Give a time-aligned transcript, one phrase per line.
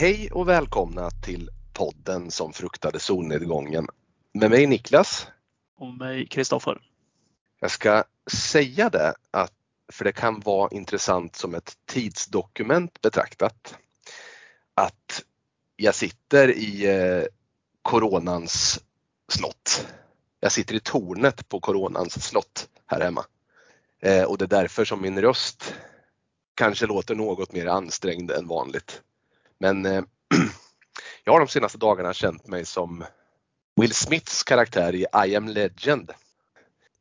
[0.00, 3.86] Hej och välkomna till podden som fruktade solnedgången.
[4.32, 5.26] Med mig Niklas.
[5.78, 6.80] Och mig Kristoffer.
[7.60, 9.52] Jag ska säga det, att,
[9.92, 13.78] för det kan vara intressant som ett tidsdokument betraktat,
[14.74, 15.24] att
[15.76, 17.24] jag sitter i eh,
[17.82, 18.80] coronans
[19.28, 19.86] slott.
[20.40, 23.24] Jag sitter i tornet på coronans slott här hemma.
[24.02, 25.74] Eh, och det är därför som min röst
[26.54, 29.02] kanske låter något mer ansträngd än vanligt.
[29.60, 30.02] Men eh,
[31.24, 33.04] jag har de senaste dagarna känt mig som
[33.76, 36.10] Will Smiths karaktär i I am legend.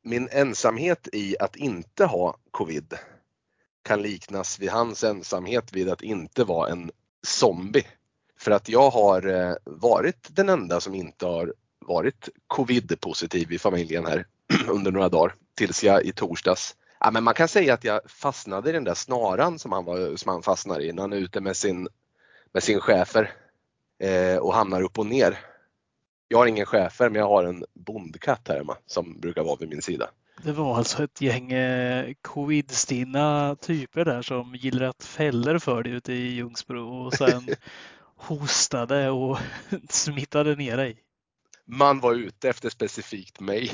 [0.04, 2.94] Min ensamhet i att inte ha covid
[3.84, 6.92] kan liknas vid hans ensamhet vid att inte vara en
[7.28, 7.88] zombie.
[8.40, 11.54] För att jag har eh, varit den enda som inte har
[11.86, 14.26] varit covid-positiv i familjen här
[14.68, 18.70] under några dagar tills jag i torsdags Ja, men man kan säga att jag fastnade
[18.70, 21.42] i den där snaran som han, var, som han fastnar i när han är ute
[21.42, 21.88] med sin,
[22.52, 23.32] med sin chefer
[24.00, 25.40] eh, och hamnar upp och ner.
[26.28, 29.70] Jag har ingen chefer men jag har en bondkatt här hemma som brukar vara vid
[29.70, 30.10] min sida.
[30.44, 36.14] Det var alltså ett gäng eh, covid-stinna typer där som gillrat fällor för dig ute
[36.14, 37.50] i Ljungsbro och sen
[38.16, 39.38] hostade och
[39.90, 41.04] smittade ner dig
[41.70, 43.72] man var ute efter specifikt mig.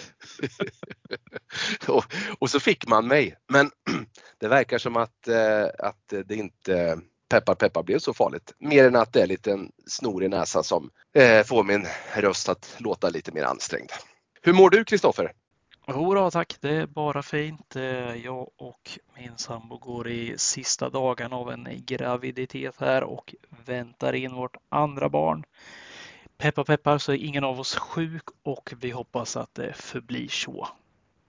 [1.87, 2.05] och,
[2.39, 3.35] och, så fick man mig.
[3.47, 3.71] Men
[4.37, 6.99] det verkar som att, eh, att det inte
[7.35, 8.53] peppar peppar blev så farligt.
[8.57, 12.49] Mer än att det är lite en snor i näsan som eh, får min röst
[12.49, 13.89] att låta lite mer ansträngd.
[14.41, 15.31] Hur mår du Kristoffer?
[15.87, 17.75] Jodå tack, det är bara fint.
[17.75, 23.35] Eh, jag och min sambo går i sista dagen av en graviditet här och
[23.65, 25.43] väntar in vårt andra barn.
[26.37, 30.67] Peppar peppar så är ingen av oss sjuk och vi hoppas att det förblir så.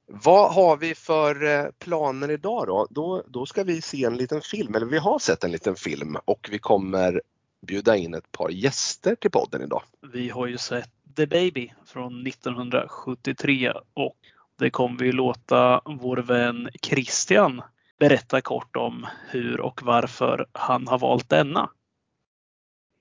[0.06, 2.87] Vad har vi för eh, planer idag då?
[2.91, 3.22] då?
[3.27, 6.49] Då ska vi se en liten film, eller vi har sett en liten film och
[6.50, 7.22] vi kommer
[7.67, 9.83] bjuda in ett par gäster till podden idag.
[10.12, 14.16] Vi har ju sett The Baby från 1973 och
[14.59, 17.62] det kommer vi låta vår vän Christian
[17.99, 21.71] berätta kort om hur och varför han har valt denna.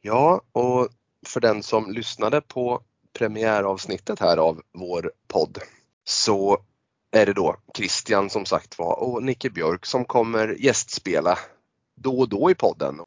[0.01, 0.89] Ja, och
[1.25, 2.81] för den som lyssnade på
[3.13, 5.57] premiäravsnittet här av vår podd
[6.03, 6.57] så
[7.15, 11.37] är det då Christian som sagt var och Nicke Björk som kommer gästspela
[11.95, 12.99] då och då i podden.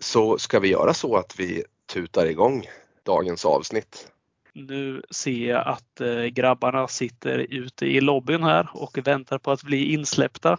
[0.00, 2.66] Så ska vi göra så att vi tutar igång
[3.02, 4.10] dagens avsnitt.
[4.52, 9.62] Nu ser jag att eh, grabbarna sitter ute i lobbyn här och väntar på att
[9.62, 10.58] bli insläppta.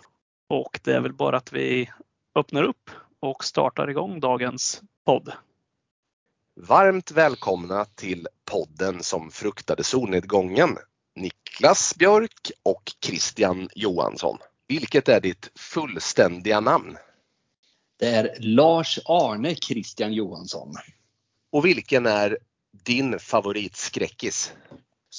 [0.49, 1.89] Och det är väl bara att vi
[2.35, 5.33] öppnar upp och startar igång dagens podd.
[6.61, 10.77] Varmt välkomna till podden som fruktade solnedgången.
[11.15, 14.37] Niklas Björk och Christian Johansson.
[14.67, 16.97] Vilket är ditt fullständiga namn?
[17.97, 20.73] Det är Lars-Arne Christian Johansson.
[21.51, 22.37] Och vilken är
[22.83, 24.53] din favoritskräckis?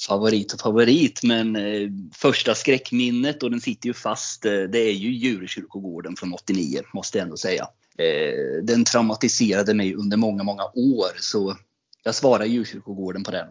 [0.07, 4.45] Favorit och favorit, men eh, första skräckminnet och den sitter ju fast.
[4.45, 7.67] Eh, det är ju Djurkyrkogården från 89 måste jag ändå säga.
[7.97, 11.19] Eh, den traumatiserade mig under många, många år.
[11.19, 11.57] Så
[12.03, 13.47] jag svarar djurkyrkogården på den.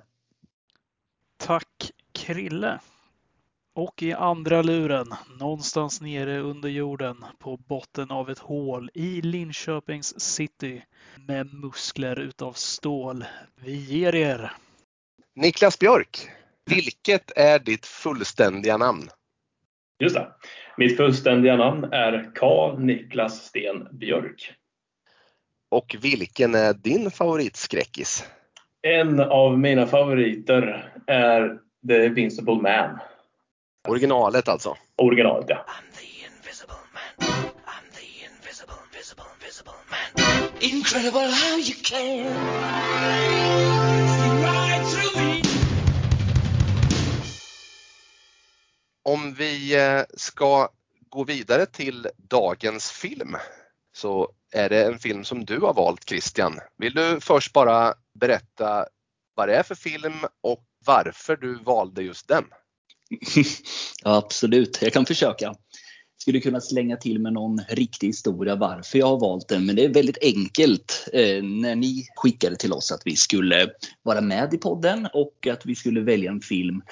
[1.37, 1.93] Tack
[2.27, 2.79] Krille.
[3.75, 5.07] Och i andra luren,
[5.41, 10.83] någonstans nere under jorden på botten av ett hål i Linköpings city
[11.27, 13.25] med muskler utav stål.
[13.65, 14.53] Vi ger er.
[15.35, 16.29] Niklas Björk,
[16.71, 19.09] vilket är ditt fullständiga namn?
[19.99, 20.29] Just det.
[20.77, 24.53] Mitt fullständiga namn är Karl Niklas Sten Björk.
[25.71, 28.25] Och vilken är din favoritskräckis?
[28.83, 32.99] En av mina favoriter är The Invincible Man.
[33.89, 34.77] Originalet alltså?
[34.97, 35.67] Originalet, ja.
[40.61, 42.27] Incredible how you can
[49.03, 50.69] Om vi eh, ska
[51.09, 53.37] gå vidare till dagens film
[53.93, 56.59] så är det en film som du har valt Christian.
[56.79, 58.87] Vill du först bara berätta
[59.35, 62.45] vad det är för film och varför du valde just den?
[64.05, 65.55] ja, absolut, jag kan försöka.
[66.19, 69.85] Skulle kunna slänga till med någon riktig historia varför jag har valt den, men det
[69.85, 71.09] är väldigt enkelt.
[71.13, 73.71] Eh, när ni skickade till oss att vi skulle
[74.03, 76.83] vara med i podden och att vi skulle välja en film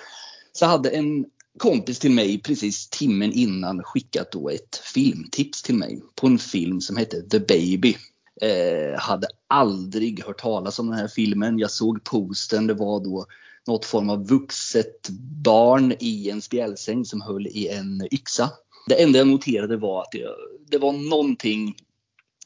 [0.53, 1.27] så hade en
[1.59, 6.81] kompis till mig precis timmen innan skickat då ett filmtips till mig på en film
[6.81, 7.97] som hette The Baby.
[8.41, 11.59] Eh, hade aldrig hört talas om den här filmen.
[11.59, 12.67] Jag såg posten.
[12.67, 13.27] Det var då
[13.67, 15.09] något form av vuxet
[15.45, 18.51] barn i en spjälsäng som höll i en yxa.
[18.89, 20.29] Det enda jag noterade var att det,
[20.71, 21.75] det var någonting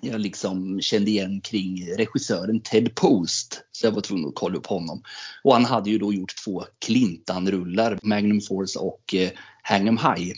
[0.00, 3.62] jag liksom kände igen kring regissören Ted Post.
[3.72, 5.02] Så jag var tvungen att kolla upp honom.
[5.44, 9.30] Och han hade ju då gjort två Clintan-rullar, Magnum Force och eh,
[9.62, 10.32] Hang 'em High.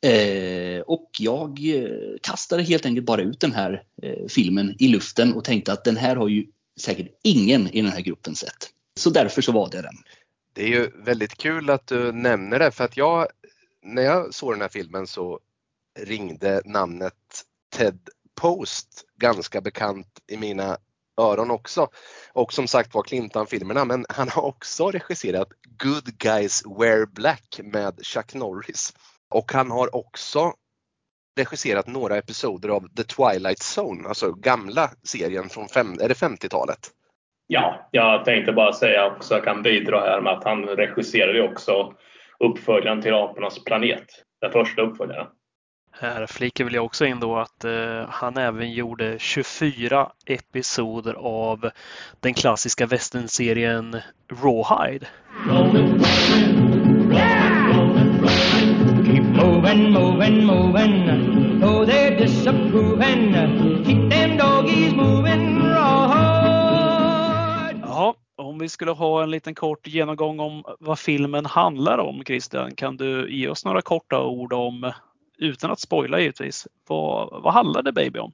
[0.00, 5.32] Eh, och jag eh, kastade helt enkelt bara ut den här eh, filmen i luften
[5.32, 6.46] och tänkte att den här har ju
[6.80, 8.70] säkert ingen i den här gruppen sett.
[8.96, 9.96] Så därför så valde jag den.
[10.52, 13.26] Det är ju väldigt kul att du nämner det för att jag,
[13.82, 15.40] när jag såg den här filmen så
[15.98, 17.14] ringde namnet
[17.76, 17.98] Ted
[18.40, 20.78] Post ganska bekant i mina
[21.20, 21.88] öron också.
[22.32, 25.48] Och som sagt var Clintan-filmerna, men han har också regisserat
[25.82, 28.94] Good Guys Wear Black med Chuck Norris.
[29.28, 30.52] Och han har också
[31.38, 36.90] regisserat några episoder av The Twilight Zone, alltså gamla serien från fem, är det 50-talet.
[37.46, 41.94] Ja, jag tänkte bara säga också, jag kan bidra här med att han regisserade också
[42.38, 44.06] uppföljaren till Apornas planet,
[44.40, 45.26] den första uppföljaren.
[46.00, 51.70] Här flikar vill jag också in då att eh, han även gjorde 24 episoder av
[52.20, 53.96] den klassiska västernserien
[54.42, 55.06] Rawhide.
[59.06, 61.64] Keep moving, moving, moving.
[61.64, 63.32] Oh, they're disapproving.
[63.84, 65.25] Keep them doggies moving,
[68.56, 72.96] om vi skulle ha en liten kort genomgång om vad filmen handlar om, Christian, kan
[72.96, 74.92] du ge oss några korta ord om,
[75.38, 78.32] utan att spoila givetvis, vad, vad handlar det Baby om?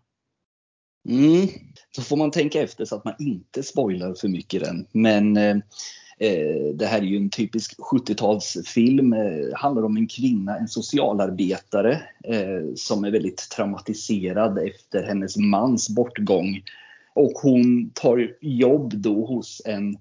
[1.09, 1.49] Mm.
[1.91, 4.87] Så får man tänka efter så att man inte spoilar för mycket den.
[4.93, 5.57] Men eh,
[6.19, 9.15] eh, det här är ju en typisk 70-talsfilm.
[9.15, 11.93] Eh, handlar om en kvinna, en socialarbetare
[12.25, 16.63] eh, som är väldigt traumatiserad efter hennes mans bortgång.
[17.15, 19.99] Och hon tar jobb då hos en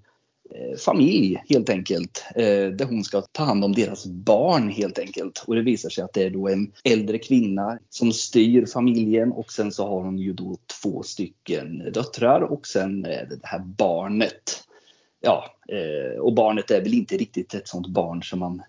[0.55, 2.25] Eh, familj helt enkelt.
[2.35, 5.43] Eh, där hon ska ta hand om deras barn helt enkelt.
[5.47, 9.51] Och det visar sig att det är då en äldre kvinna som styr familjen och
[9.51, 13.59] sen så har hon ju då två stycken döttrar och sen är det det här
[13.59, 14.63] barnet.
[15.21, 18.61] Ja, eh, och barnet är väl inte riktigt ett sånt barn som man...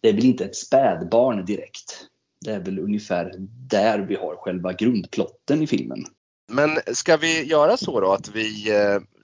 [0.00, 2.06] Det är väl inte ett spädbarn direkt.
[2.44, 3.34] Det är väl ungefär
[3.70, 6.04] där vi har själva grundplotten i filmen.
[6.52, 8.72] Men ska vi göra så då att vi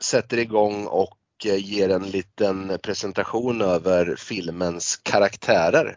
[0.01, 5.97] sätter igång och eh, ger en liten presentation över filmens karaktärer?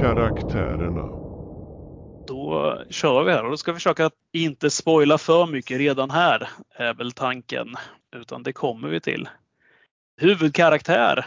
[0.00, 1.20] Karaktärerna.
[2.26, 6.10] Då kör vi här och då ska vi försöka att inte spoila för mycket redan
[6.10, 7.74] här, är väl tanken.
[8.16, 9.28] Utan det kommer vi till.
[10.20, 11.26] Huvudkaraktär,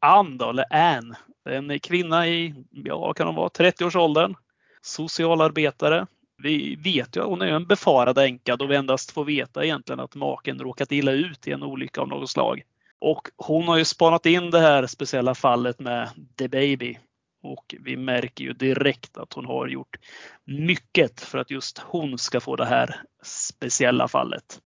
[0.00, 1.14] Ann då, eller Ann.
[1.48, 4.34] En kvinna i, ja vad kan hon vara, 30-årsåldern.
[4.82, 6.06] Socialarbetare.
[6.42, 10.00] Vi vet ju att hon är en befarad änka då vi endast får veta egentligen
[10.00, 12.62] att maken råkat illa ut i en olycka av något slag.
[12.98, 16.08] Och hon har ju spanat in det här speciella fallet med
[16.38, 16.98] The Baby.
[17.42, 19.96] Och vi märker ju direkt att hon har gjort
[20.44, 24.60] mycket för att just hon ska få det här speciella fallet.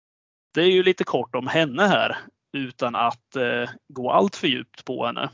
[0.53, 2.17] Det är ju lite kort om henne här
[2.53, 5.29] utan att eh, gå allt för djupt på henne.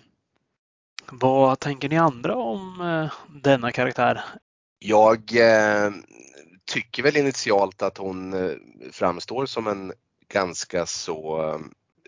[1.12, 4.22] Vad tänker ni andra om eh, denna karaktär?
[4.80, 5.92] Jag eh,
[6.72, 8.56] tycker väl initialt att hon eh,
[8.92, 9.94] framstår som en
[10.34, 11.60] ganska så eh,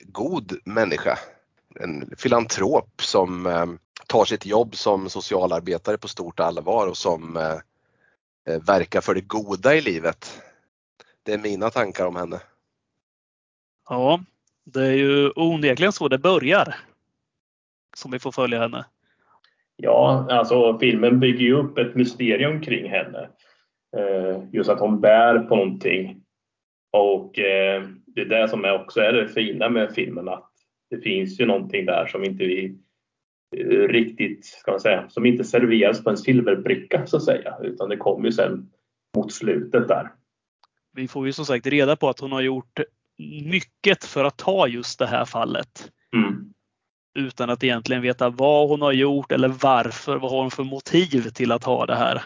[0.01, 1.19] god människa.
[1.79, 3.65] En filantrop som eh,
[4.07, 7.33] tar sitt jobb som socialarbetare på stort allvar och som
[8.67, 10.41] verkar för det goda i livet.
[11.23, 12.39] Det är mina tankar om henne.
[13.89, 14.23] Ja,
[14.63, 16.75] det är ju onekligen så det börjar.
[17.95, 18.85] Som vi får följa henne.
[19.75, 23.29] Ja, alltså filmen bygger ju upp ett mysterium kring henne.
[23.97, 26.21] Eh, just att hon bär på någonting.
[26.91, 30.49] Och eh, det är det som är också är det fina med filmen att
[30.89, 32.77] det finns ju någonting där som inte vi
[33.57, 37.89] eh, riktigt, ska man säga, som inte serveras på en silverbricka så att säga, utan
[37.89, 38.69] det kommer ju sen
[39.17, 40.11] mot slutet där.
[40.95, 42.79] Vi får ju som sagt reda på att hon har gjort
[43.45, 45.91] mycket för att ta just det här fallet.
[46.15, 46.53] Mm.
[47.19, 50.17] Utan att egentligen veta vad hon har gjort eller varför.
[50.17, 52.21] Vad har hon för motiv till att ha det här?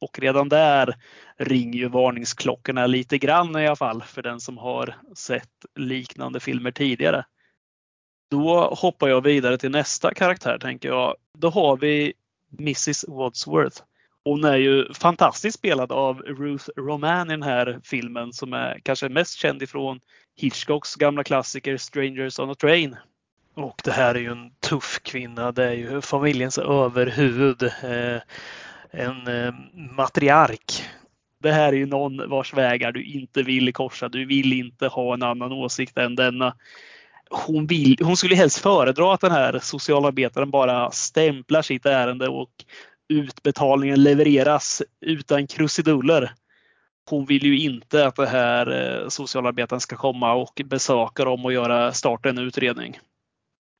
[0.00, 0.96] Och redan där
[1.36, 6.70] ringer ju varningsklockorna lite grann i alla fall för den som har sett liknande filmer
[6.70, 7.24] tidigare.
[8.30, 11.16] Då hoppar jag vidare till nästa karaktär tänker jag.
[11.38, 12.12] Då har vi
[12.58, 13.82] Mrs Wadsworth.
[14.24, 19.08] Hon är ju fantastiskt spelad av Ruth Roman i den här filmen som är kanske
[19.08, 20.00] mest känd ifrån
[20.36, 22.96] Hitchcocks gamla klassiker Strangers on a Train.
[23.54, 25.52] Och det här är ju en tuff kvinna.
[25.52, 27.62] Det är ju familjens överhuvud.
[27.62, 28.20] Eh,
[28.90, 29.54] en eh,
[29.96, 30.84] matriark.
[31.42, 34.08] Det här är ju någon vars vägar du inte vill korsa.
[34.08, 36.54] Du vill inte ha en annan åsikt än denna.
[37.30, 42.50] Hon, vill, hon skulle helst föredra att den här socialarbetaren bara stämplar sitt ärende och
[43.08, 46.32] utbetalningen levereras utan krusiduller.
[47.10, 48.66] hon vill ju inte att det här
[49.02, 52.98] eh, socialarbetaren ska komma och besöka dem och göra, starta en utredning.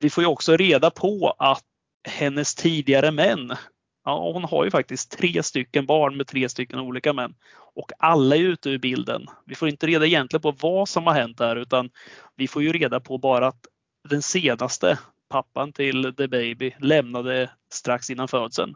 [0.01, 1.65] Vi får ju också reda på att
[2.09, 3.57] hennes tidigare män,
[4.05, 7.35] ja, hon har ju faktiskt tre stycken barn med tre stycken olika män.
[7.75, 9.27] Och alla är ute ur bilden.
[9.47, 11.91] Vi får inte reda egentligen på vad som har hänt där utan
[12.37, 13.67] vi får ju reda på bara att
[14.09, 18.75] den senaste, pappan till The Baby, lämnade strax innan födseln.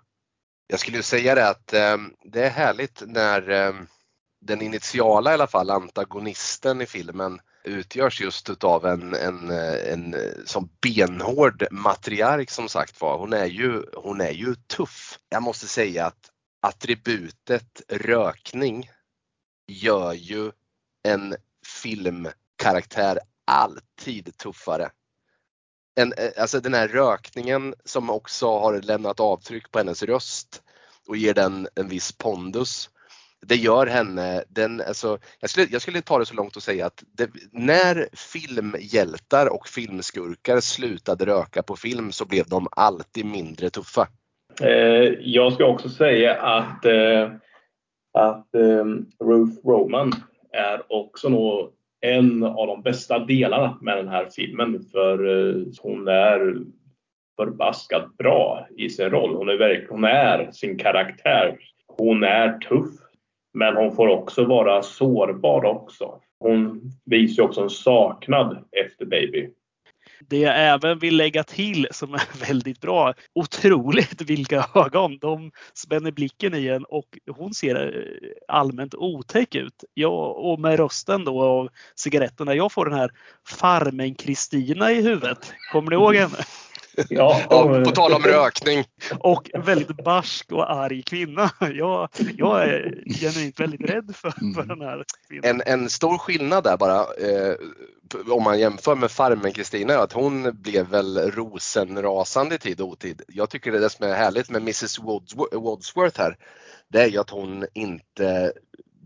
[0.66, 3.74] Jag skulle säga det att eh, det är härligt när eh,
[4.40, 10.16] den initiala i alla fall antagonisten i filmen utgörs just utav en, en, en
[10.46, 13.18] som benhård matriark som sagt var.
[13.18, 15.18] Hon är ju, hon är ju tuff.
[15.28, 16.30] Jag måste säga att
[16.62, 18.90] attributet rökning
[19.66, 20.52] gör ju
[21.02, 21.36] en
[21.82, 24.90] filmkaraktär alltid tuffare.
[25.94, 30.62] En, eh, alltså den här rökningen som också har lämnat avtryck på hennes röst
[31.06, 32.90] och ger den en viss pondus
[33.46, 36.86] det gör henne, den, alltså, jag, skulle, jag skulle ta det så långt och säga
[36.86, 43.70] att det, när filmhjältar och filmskurkar slutade röka på film så blev de alltid mindre
[43.70, 44.08] tuffa.
[44.60, 47.32] Eh, jag ska också säga att, eh,
[48.12, 48.84] att eh,
[49.24, 50.12] Ruth Roman
[50.52, 54.84] är också nog en av de bästa delarna med den här filmen.
[54.92, 56.54] För eh, hon är
[57.36, 59.36] förbaskat bra i sin roll.
[59.36, 61.58] Hon är, hon är sin karaktär.
[61.86, 63.03] Hon är tuff
[63.54, 66.20] men hon får också vara sårbar också.
[66.40, 69.50] Hon visar också en saknad efter Baby.
[70.20, 73.14] Det jag även vill lägga till som är väldigt bra.
[73.34, 75.18] Otroligt vilka ögon!
[75.18, 79.84] De spänner blicken i en och hon ser eh, allmänt otäck ut.
[79.94, 82.54] Ja, och med rösten då av cigaretterna.
[82.54, 83.10] Jag får den här
[83.48, 85.54] Farmen-Kristina i huvudet.
[85.72, 86.36] Kommer ni ihåg henne?
[87.08, 88.84] Ja, ja, på tal om rökning.
[89.18, 91.50] Och väldigt barsk och arg kvinna.
[91.74, 95.50] Jag, jag är genuint väldigt rädd för, för den här kvinnan.
[95.50, 97.54] En, en stor skillnad där bara, eh,
[98.30, 103.22] om man jämför med Farmen-Kristina, är att hon blev väl rosenrasande i tid och otid.
[103.28, 104.98] Jag tycker det som är härligt med Mrs
[105.52, 106.36] Wadsworth här,
[106.88, 108.52] det är ju att hon inte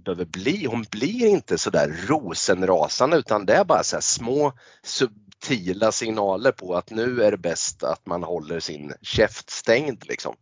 [0.04, 4.52] behöver bli, hon blir inte sådär rosenrasande utan det är bara så små
[4.82, 10.04] sub subtila signaler på att nu är det bäst att man håller sin käft stängd.
[10.08, 10.34] Liksom.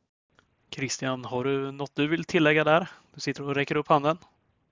[0.74, 2.88] Christian, har du något du vill tillägga där?
[3.14, 4.18] Du sitter och räcker upp handen.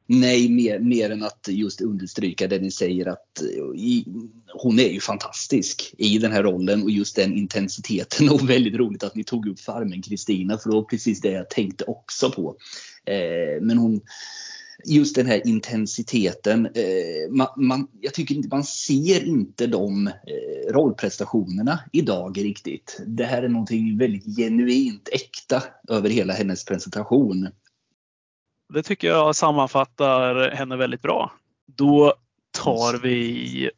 [0.07, 3.43] Nej, mer, mer än att just understryka det ni säger att
[3.77, 4.05] i,
[4.55, 8.29] hon är ju fantastisk i den här rollen och just den intensiteten.
[8.33, 11.51] Och väldigt roligt att ni tog upp Farmen Kristina för det var precis det jag
[11.51, 12.57] tänkte också på.
[13.05, 14.01] Eh, men hon,
[14.85, 16.67] just den här intensiteten.
[16.67, 23.01] Eh, man, man, jag tycker inte man ser inte de eh, rollprestationerna idag riktigt.
[23.07, 27.49] Det här är någonting väldigt genuint äkta över hela hennes presentation.
[28.75, 31.33] Det tycker jag sammanfattar henne väldigt bra.
[31.67, 32.15] Då
[32.51, 33.71] tar vi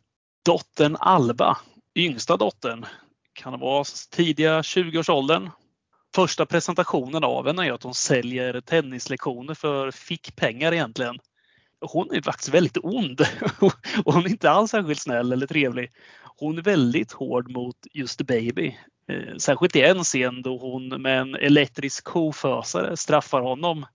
[0.44, 1.58] dottern Alba,
[1.94, 2.86] yngsta dottern.
[3.32, 5.50] Kan vara tidiga 20-årsåldern
[6.16, 11.18] första presentationen av henne är att hon säljer tennislektioner för fickpengar egentligen.
[11.80, 13.20] Hon är faktiskt väldigt ond
[14.04, 15.90] och hon är inte alls särskilt snäll eller trevlig.
[16.37, 18.76] Hon är väldigt hård mot just Baby.
[19.11, 23.87] Eh, särskilt i en scen då hon med en elektrisk kofösare straffar honom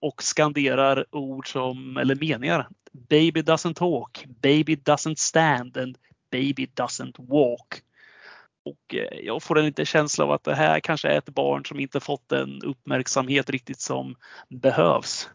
[0.00, 2.68] och skanderar ord som, eller meningar.
[2.92, 5.98] Baby doesn't talk, baby doesn't stand and
[6.30, 7.82] baby doesn't walk.
[8.66, 11.64] Och eh, jag får en liten känsla av att det här kanske är ett barn
[11.64, 14.14] som inte fått den uppmärksamhet riktigt som
[14.48, 15.30] behövs.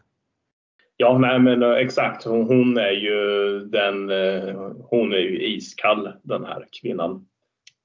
[0.96, 2.24] Ja, nej men eh, exakt.
[2.24, 7.26] Hon är ju den, eh, hon är ju iskall den här kvinnan.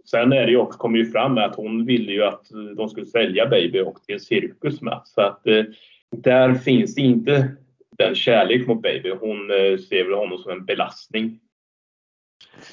[0.06, 2.46] Sen är det ju också, kommer ju fram att hon ville ju att
[2.78, 5.02] de skulle sälja Baby och till cirkus med.
[5.06, 5.44] Så att
[6.12, 7.56] där finns det inte
[7.98, 9.10] den kärlek mot Baby.
[9.10, 9.48] Hon
[9.90, 11.40] ser väl honom som en belastning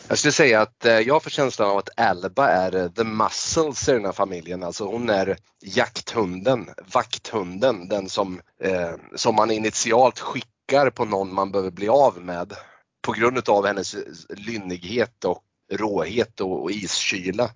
[0.09, 3.89] jag skulle säga att eh, jag får känslan av att Alba är eh, the muscles
[3.89, 4.63] i den här familjen.
[4.63, 11.53] Alltså hon är jakthunden, vakthunden, den som, eh, som man initialt skickar på någon man
[11.53, 12.55] behöver bli av med
[13.03, 17.51] på grund av hennes eh, lynnighet och råhet och, och iskyla.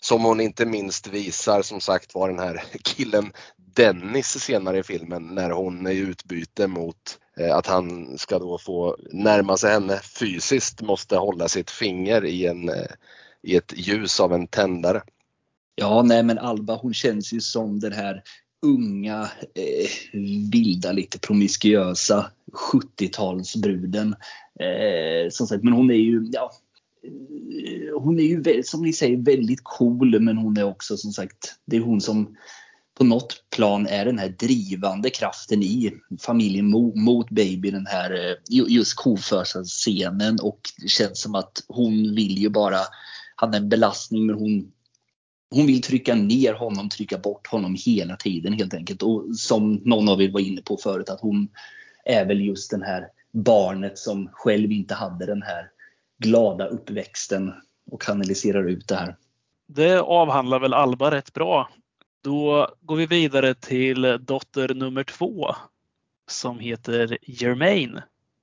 [0.00, 3.32] Som hon inte minst visar som sagt var den här killen
[3.74, 8.58] Dennis senare i filmen när hon är i utbyte mot eh, att han ska då
[8.58, 12.90] få närma sig henne fysiskt, måste hålla sitt finger i, en, eh,
[13.42, 15.02] i ett ljus av en tändare.
[15.74, 18.22] Ja, nej men Alba hon känns ju som den här
[18.62, 19.22] unga,
[19.54, 19.88] eh,
[20.52, 22.30] vilda, lite promiskuösa
[22.72, 24.14] 70-talsbruden.
[24.60, 26.50] Eh, som sagt, men hon är ju, ja,
[27.04, 31.54] eh, hon är ju som ni säger väldigt cool men hon är också som sagt,
[31.64, 32.36] det är hon som
[32.98, 37.70] på något plan är den här drivande kraften i familjen mot baby.
[37.70, 38.36] Den här eh,
[38.68, 38.98] just
[39.64, 42.78] scenen och det känns som att hon vill ju bara,
[43.36, 44.72] han är en belastning men hon
[45.50, 49.02] hon vill trycka ner honom, trycka bort honom hela tiden helt enkelt.
[49.02, 51.48] Och som någon av er var inne på förut att hon
[52.04, 55.70] är väl just den här barnet som själv inte hade den här
[56.18, 57.52] glada uppväxten
[57.90, 59.16] och kanaliserar ut det här.
[59.66, 61.68] Det avhandlar väl Alba rätt bra.
[62.24, 65.54] Då går vi vidare till dotter nummer två
[66.30, 68.02] som heter Germaine.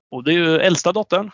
[0.10, 1.32] Och det är ju äldsta dottern.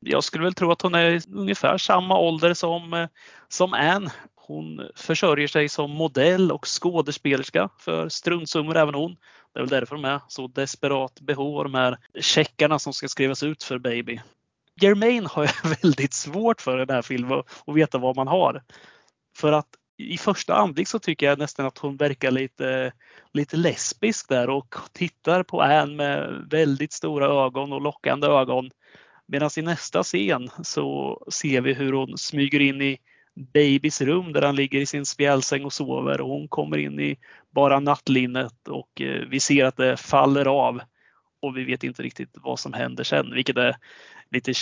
[0.00, 3.08] Jag skulle väl tro att hon är ungefär samma ålder som,
[3.48, 4.10] som Anne.
[4.34, 9.16] Hon försörjer sig som modell och skådespelerska för struntsummor även hon.
[9.52, 13.08] Det är väl därför de är så desperat behov av de här checkarna som ska
[13.08, 14.20] skrivas ut för Baby.
[14.80, 18.62] Germaine har jag väldigt svårt för i den här filmen att veta vad man har.
[19.36, 22.92] För att i första anblick så tycker jag nästan att hon verkar lite,
[23.32, 28.70] lite lesbisk där och tittar på Anne med väldigt stora ögon och lockande ögon.
[29.26, 32.98] Medan i nästa scen så ser vi hur hon smyger in i
[33.34, 37.18] Babys rum där han ligger i sin spjälsäng och sover och hon kommer in i
[37.50, 40.80] bara nattlinnet och eh, vi ser att det faller av
[41.42, 43.76] och vi vet inte riktigt vad som händer sen, vilket är
[44.30, 44.52] lite,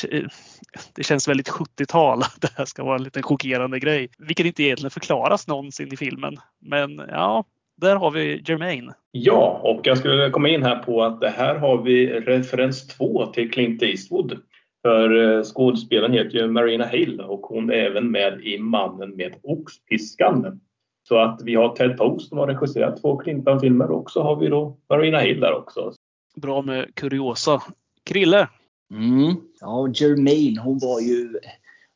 [0.94, 2.22] det känns väldigt 70-tal.
[2.40, 6.36] Det här ska vara en liten chockerande grej, vilket inte egentligen förklaras någonsin i filmen.
[6.60, 7.44] Men ja,
[7.76, 8.92] där har vi Jermaine.
[9.10, 13.26] Ja, och jag skulle komma in här på att det här har vi referens 2
[13.26, 14.38] till Clint Eastwood.
[14.82, 19.34] För eh, skådespelaren heter ju Marina Hill och hon är även med i Mannen med
[19.42, 20.60] oxpiskan.
[21.08, 24.48] Så att vi har Ted Post som har regisserat två Clinton-filmer och så har vi
[24.48, 25.92] då Marina Hill där också.
[26.36, 27.62] Bra med kuriosa.
[28.06, 28.48] Krille?
[28.90, 29.36] Mm.
[29.60, 31.38] Ja, Jermaine, hon var ju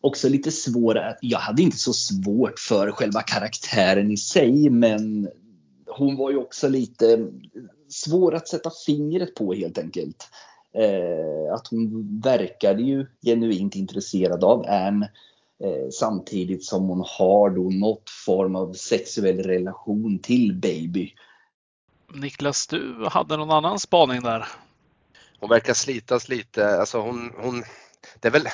[0.00, 1.00] också lite svår.
[1.20, 5.28] Jag hade inte så svårt för själva karaktären i sig, men
[5.86, 7.28] hon var ju också lite
[7.88, 10.30] svår att sätta fingret på helt enkelt.
[10.74, 15.10] Eh, att hon verkade ju genuint intresserad av Anne
[15.64, 21.12] eh, samtidigt som hon har då något form av sexuell relation till Baby.
[22.14, 24.46] Niklas, du hade någon annan spaning där?
[25.40, 26.80] Hon verkar slitas lite.
[26.80, 27.64] Alltså hon, hon,
[28.20, 28.44] det är väl,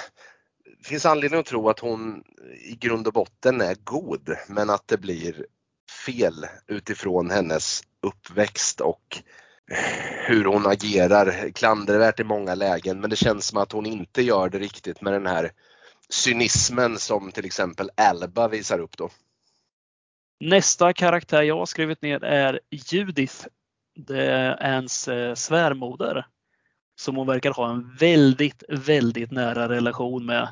[0.79, 2.25] det finns anledning att tro att hon
[2.64, 5.47] i grund och botten är god, men att det blir
[6.07, 9.23] fel utifrån hennes uppväxt och
[10.27, 11.51] hur hon agerar.
[11.51, 15.12] Klandervärt i många lägen, men det känns som att hon inte gör det riktigt med
[15.12, 15.51] den här
[16.09, 19.11] cynismen som till exempel Alba visar upp då.
[20.40, 23.47] Nästa karaktär jag har skrivit ner är Judith.
[23.97, 26.27] Det är ens eh, svärmoder
[26.96, 30.48] som hon verkar ha en väldigt, väldigt nära relation med.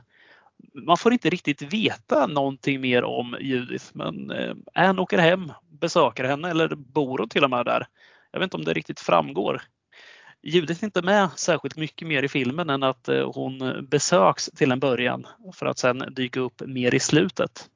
[0.74, 6.24] Man får inte riktigt veta någonting mer om Judith, men eh, Anne åker hem, besöker
[6.24, 7.87] henne eller bor hon till och med där.
[8.31, 9.62] Jag vet inte om det riktigt framgår.
[10.42, 14.72] Judith är inte med särskilt mycket mer i filmen än att eh, hon besöks till
[14.72, 17.68] en början för att sedan dyka upp mer i slutet.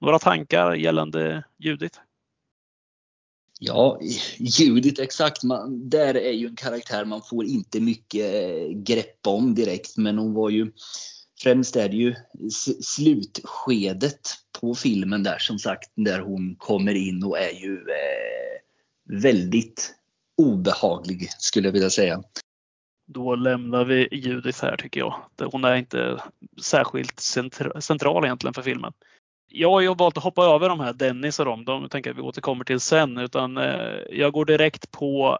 [0.00, 1.98] Några tankar gällande Judith?
[3.58, 3.98] Ja,
[4.38, 5.42] Judith exakt.
[5.42, 9.96] Man, där är ju en karaktär man får inte mycket eh, grepp om direkt.
[9.96, 10.72] Men hon var ju
[11.42, 12.14] främst är det ju
[12.82, 14.20] slutskedet
[14.60, 19.94] på filmen där som sagt där hon kommer in och är ju eh, väldigt
[20.36, 22.22] obehaglig skulle jag vilja säga.
[23.08, 25.22] Då lämnar vi Judith här tycker jag.
[25.52, 26.22] Hon är inte
[26.62, 27.20] särskilt
[27.80, 28.92] central egentligen för filmen
[29.56, 31.64] jag har ju valt att hoppa över de här Dennis och dem.
[31.64, 33.18] De tänker jag vi återkommer till sen.
[33.18, 35.38] Utan eh, jag går direkt på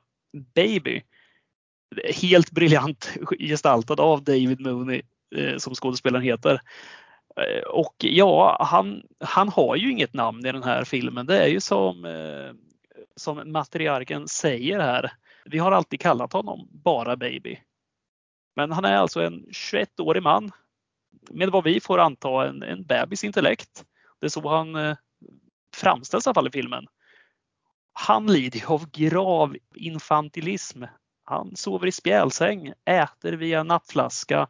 [0.55, 1.03] Baby.
[2.23, 5.03] Helt briljant gestaltad av David Mooney
[5.37, 6.61] eh, som skådespelaren heter.
[7.37, 11.27] Eh, och ja, han, han har ju inget namn i den här filmen.
[11.27, 12.07] Det är ju som,
[13.17, 15.13] som matriarken säger här.
[15.45, 17.59] Vi har alltid kallat honom bara Baby.
[18.57, 20.51] Men han är alltså en 21-årig man
[21.31, 23.85] med vad vi får anta en, en bebis intellekt.
[24.21, 24.97] Det är så han eh,
[25.77, 26.87] framställs i alla fall i filmen.
[27.93, 30.85] Han lider av grav infantilism.
[31.25, 34.49] Han sover i spjälsäng, äter via nappflaska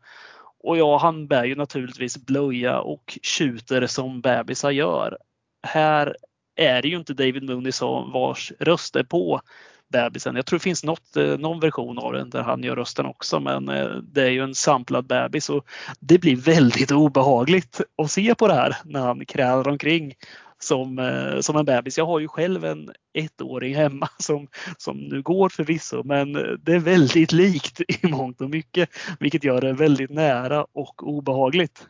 [0.58, 5.18] och ja, han bär ju naturligtvis blöja och tjuter som bebisar gör.
[5.62, 6.16] Här
[6.56, 9.40] är det ju inte David Mooney som vars röst är på
[9.88, 10.36] bebisen.
[10.36, 13.40] Jag tror det finns något, eh, någon version av den där han gör rösten också
[13.40, 15.66] men eh, det är ju en samplad bebis och
[16.00, 20.14] det blir väldigt obehagligt att se på det här när han krälar omkring
[20.58, 21.98] som, eh, som en bebis.
[21.98, 26.78] Jag har ju själv en ettåring hemma som, som nu går förvisso men det är
[26.78, 31.86] väldigt likt i mångt och mycket vilket gör det väldigt nära och obehagligt.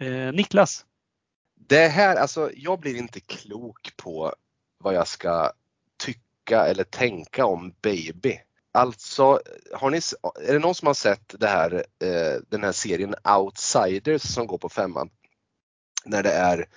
[0.00, 0.84] Eh, Niklas?
[1.68, 4.34] Det här, alltså jag blir inte klok på
[4.78, 5.52] vad jag ska
[5.98, 6.20] tycka
[6.52, 8.40] eller tänka om Baby.
[8.72, 9.40] Alltså,
[9.72, 10.00] har ni,
[10.48, 11.72] är det någon som har sett det här,
[12.04, 15.10] eh, den här serien Outsiders som går på femman?
[16.04, 16.68] När det är,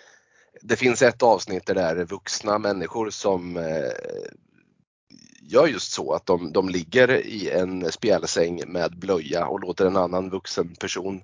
[0.61, 3.91] det finns ett avsnitt där det är vuxna människor som eh,
[5.41, 9.97] gör just så att de, de ligger i en spjälsäng med blöja och låter en
[9.97, 11.23] annan vuxen person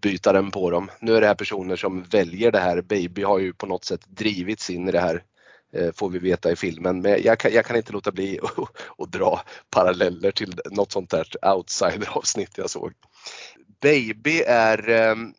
[0.00, 0.90] byta den på dem.
[1.00, 2.80] Nu är det här personer som väljer det här.
[2.82, 5.22] Baby har ju på något sätt drivits in i det här
[5.74, 7.00] Eh, får vi veta i filmen.
[7.00, 8.40] Men jag kan, jag kan inte låta bli
[8.98, 12.92] att dra paralleller till något sånt där outsider avsnitt jag såg.
[13.80, 15.34] Baby är ehm,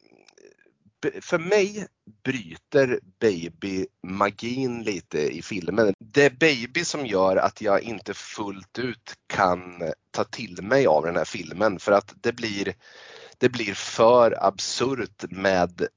[1.21, 1.87] för mig
[2.23, 5.93] bryter Baby magin lite i filmen.
[5.99, 11.05] Det är Baby som gör att jag inte fullt ut kan ta till mig av
[11.05, 12.73] den här filmen för att det blir,
[13.37, 15.87] det blir för absurt med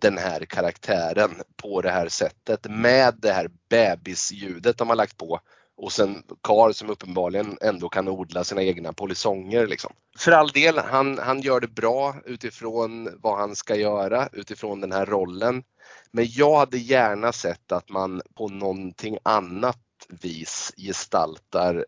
[0.00, 5.40] den här karaktären på det här sättet med det här bebisljudet de har lagt på
[5.78, 9.66] och sen Karl som uppenbarligen ändå kan odla sina egna polisonger.
[9.66, 9.92] Liksom.
[10.18, 14.92] För all del, han, han gör det bra utifrån vad han ska göra, utifrån den
[14.92, 15.62] här rollen.
[16.10, 21.86] Men jag hade gärna sett att man på någonting annat vis gestaltar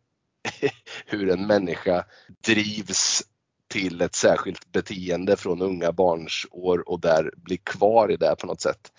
[1.06, 2.04] hur en människa
[2.46, 3.22] drivs
[3.70, 8.46] till ett särskilt beteende från unga barns år och där blir kvar i det på
[8.46, 8.92] något sätt.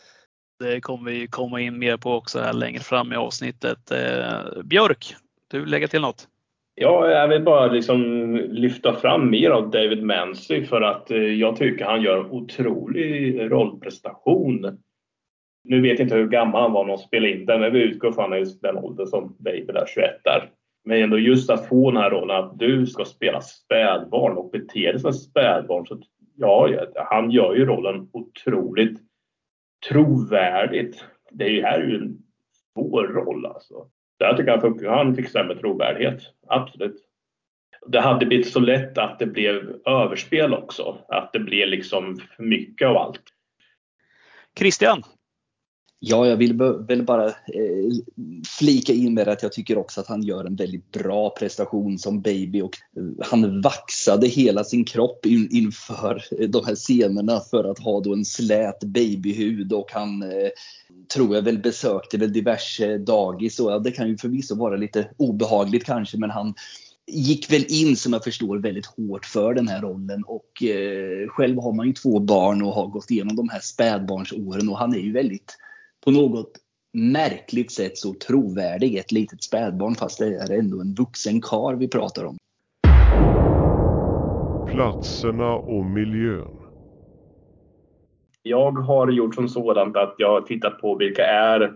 [0.59, 3.91] Det kommer vi komma in mer på också här längre fram i avsnittet.
[3.91, 5.15] Eh, Björk,
[5.47, 6.27] du lägga till något?
[6.75, 11.55] Ja, jag vill bara liksom lyfta fram mer av David Mancy för att eh, jag
[11.55, 14.77] tycker han gör en otrolig rollprestation.
[15.63, 17.81] Nu vet jag inte hur gammal han var när de spelade in den, men vi
[17.81, 20.49] utgår från just den åldern som Baby där, 21 där.
[20.83, 24.91] Men ändå just att få den här rollen att du ska spela spädbarn och bete
[24.91, 25.85] dig som spädbarn.
[25.85, 26.01] Så
[26.35, 28.99] ja, han gör ju rollen otroligt
[29.89, 31.05] trovärdigt.
[31.31, 32.17] Det är ju här är ju en
[32.73, 33.87] svår roll alltså.
[34.19, 36.21] Där tycker jag att han fixar med trovärdighet.
[36.47, 37.07] Absolut.
[37.87, 40.97] Det hade blivit så lätt att det blev överspel också.
[41.07, 43.21] Att det blev liksom för mycket av allt.
[44.59, 45.03] Christian,
[46.03, 46.53] Ja, jag vill
[46.87, 47.91] väl bara eh,
[48.59, 52.21] flika in med att jag tycker också att han gör en väldigt bra prestation som
[52.21, 57.63] baby och eh, han vaxade hela sin kropp in, inför eh, de här scenerna för
[57.63, 60.49] att ha då en slät babyhud och han eh,
[61.13, 65.09] tror jag väl besökte väl diverse dagis och ja, det kan ju förvisso vara lite
[65.17, 66.53] obehagligt kanske men han
[67.07, 71.59] gick väl in som jag förstår väldigt hårt för den här rollen och eh, själv
[71.59, 74.99] har man ju två barn och har gått igenom de här spädbarnsåren och han är
[74.99, 75.57] ju väldigt
[76.05, 76.51] på något
[76.93, 81.87] märkligt sätt så trovärdig, ett litet spädbarn fast det är ändå en vuxen kar vi
[81.87, 82.37] pratar om.
[84.71, 86.57] Platserna och miljön.
[88.43, 91.73] Jag har gjort som sådant att jag har tittat på vilka är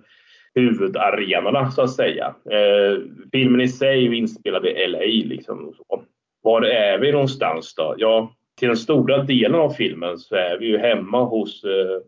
[0.55, 2.35] huvudarenorna så att säga.
[2.51, 4.99] Eh, filmen i sig är inspelad i LA.
[4.99, 6.03] Liksom, så.
[6.41, 7.95] Var är vi någonstans då?
[7.97, 12.01] Ja, till den stora delen av filmen så är vi ju hemma hos eh,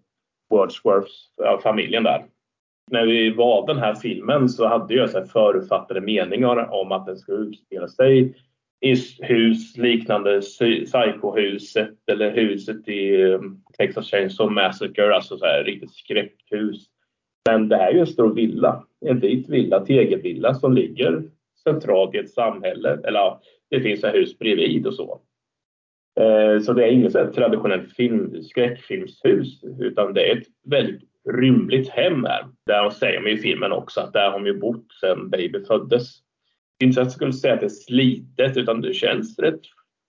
[0.50, 1.30] Wordsworths,
[1.64, 2.26] familjen där.
[2.92, 7.18] När vi valde den här filmen så hade jag så förutfattade meningar om att den
[7.18, 8.34] skulle utspela sig
[8.82, 13.40] i hus liknande Psycho-huset eller huset i eh,
[13.78, 16.86] Texas Chainsaw Massacre, alltså så här riktigt skräckhus.
[17.50, 21.24] Men det här är ju en stor villa, en vit villa, tegelvilla som ligger
[21.64, 23.00] centralt i ett samhälle.
[23.04, 25.22] Eller ja, det finns ett hus bredvid och så.
[26.20, 32.26] Eh, så det är inget traditionellt film, skräckfilmshus utan det är ett väldigt rymligt hem
[32.26, 32.46] här.
[32.66, 36.10] Där säger man i filmen också att där har de ju bott sedan Baby föddes.
[36.84, 39.62] Inte så att jag skulle säga att det är slitet utan det känns rätt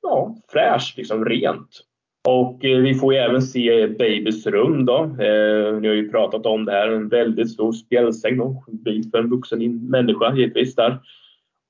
[0.03, 1.81] ja, fräscht, liksom rent.
[2.29, 5.05] Och eh, vi får ju även se Babys rum då.
[5.05, 8.37] Eh, ni har ju pratat om det här, en väldigt stor spjälsäng.
[9.13, 10.99] För en vuxen människa givetvis där.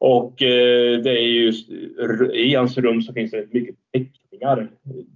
[0.01, 1.53] Och eh, det är ju
[2.33, 4.71] i hans rum så finns det mycket teckningar.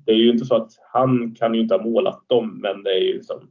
[0.06, 2.90] Det är ju inte så att han kan ju inte ha målat dem, men det
[2.90, 3.50] är ju liksom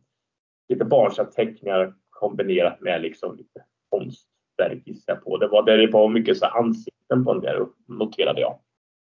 [0.69, 5.37] lite barnsliga teckningar kombinerat med liksom lite konstverk gissar på.
[5.37, 8.59] Det var, det var mycket så ansikten på den där noterade jag.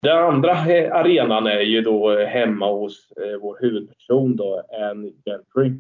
[0.03, 5.73] Den andra eh, arenan är ju då hemma hos eh, vår huvudperson då, Anne Gentry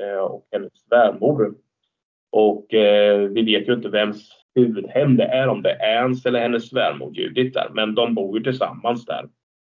[0.00, 1.54] eh, och hennes svärmor.
[2.30, 6.40] Och eh, vi vet ju inte vems huvudhem det är, om det är hans eller
[6.40, 7.68] hennes svärmor Judith där.
[7.72, 9.28] Men de bor ju tillsammans där.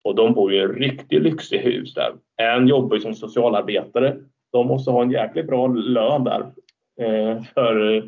[0.04, 2.13] Och de bor i en riktigt lyxig hus där.
[2.41, 4.17] En jobbar ju som socialarbetare.
[4.52, 6.41] De måste ha en jäkligt bra lön där.
[7.02, 8.04] Eh, för,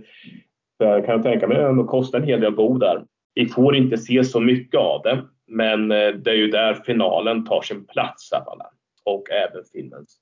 [0.77, 3.05] för kan jag tänka mig att det kostar en hel del att bo där.
[3.33, 5.23] Vi får inte se så mycket av det.
[5.47, 8.65] Men eh, det är ju där finalen tar sin plats alla.
[9.03, 10.17] Och även filmens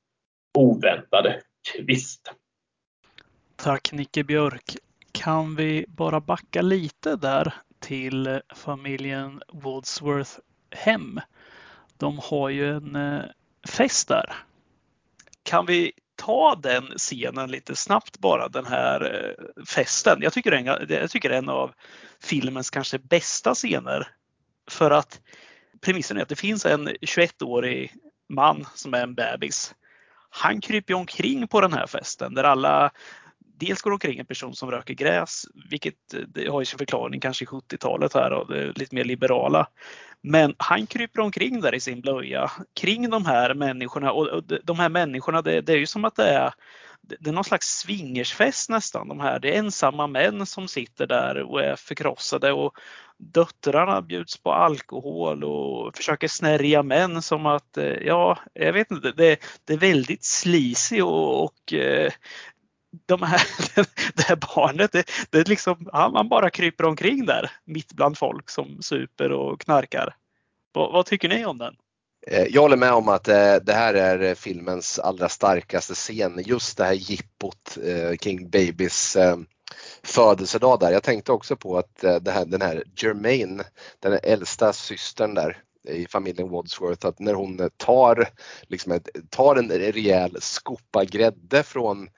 [0.58, 1.42] oväntade
[1.76, 2.34] twist.
[3.56, 4.78] Tack Nicke Björk
[5.14, 10.32] kan vi bara backa lite där till familjen Wadsworth
[10.72, 11.20] hem.
[11.98, 13.22] De har ju en eh,
[13.68, 14.34] fest där.
[15.44, 20.18] Kan vi ta den scenen lite snabbt bara, den här eh, festen?
[20.22, 21.72] Jag tycker, en, jag tycker det är en av
[22.24, 24.08] filmens kanske bästa scener.
[24.72, 25.22] För att
[25.82, 27.94] premissen är att det finns en 21-årig
[28.30, 29.76] man som är en bebis.
[30.30, 32.92] Han kryper omkring på den här festen där alla
[33.66, 37.20] dels går omkring en person som röker gräs, vilket eh, det har ju sin förklaring
[37.20, 39.68] kanske i 70-talet här och det är lite mer liberala.
[40.22, 44.90] Men han kryper omkring där i sin blöja kring de här människorna och de här
[44.90, 46.54] människorna, det, det är ju som att det är
[47.04, 49.08] det är någon slags swingersfest nästan.
[49.08, 49.40] De här.
[49.40, 52.78] Det är ensamma män som sitter där och är förkrossade och
[53.18, 59.12] döttrarna bjuds på alkohol och försöker snärja män som att, eh, ja, jag vet inte,
[59.12, 62.12] det, det är väldigt sleazy och, och eh,
[63.06, 63.42] de här,
[64.16, 68.50] det här barnet, det, det är liksom, han bara kryper omkring där mitt bland folk
[68.50, 70.16] som super och knarkar.
[70.72, 71.76] Vad, vad tycker ni om den?
[72.28, 76.42] Eh, jag håller med om att eh, det här är filmens allra starkaste scen.
[76.46, 79.18] Just det här jippot eh, kring Babys
[80.04, 80.92] födelsedag där.
[80.92, 83.64] Jag tänkte också på att det här, den här Germaine,
[84.00, 85.58] den äldsta systern där
[85.90, 88.30] i familjen Wadsworth, att när hon tar,
[88.62, 92.10] liksom, tar en rejäl skopa grädde från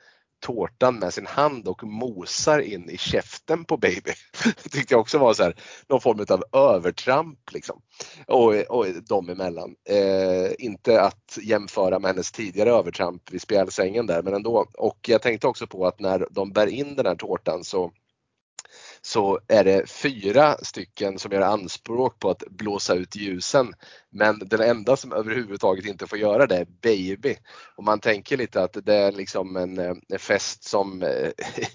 [0.45, 4.11] tårtan med sin hand och mosar in i käften på Baby.
[4.63, 5.55] Det tyckte jag också var så här,
[5.89, 6.43] någon form av
[6.75, 7.81] övertramp liksom.
[8.27, 9.75] Och, och dem emellan.
[9.89, 14.65] Eh, inte att jämföra med hennes tidigare övertramp vid spjälsängen där men ändå.
[14.77, 17.91] Och jag tänkte också på att när de bär in den här tårtan så
[19.05, 23.73] så är det fyra stycken som gör anspråk på att blåsa ut ljusen.
[24.11, 27.35] Men den enda som överhuvudtaget inte får göra det är Baby.
[27.75, 31.29] Och man tänker lite att det är liksom en, en fest som eh,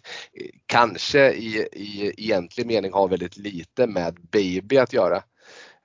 [0.66, 5.22] kanske i, i egentlig mening har väldigt lite med Baby att göra.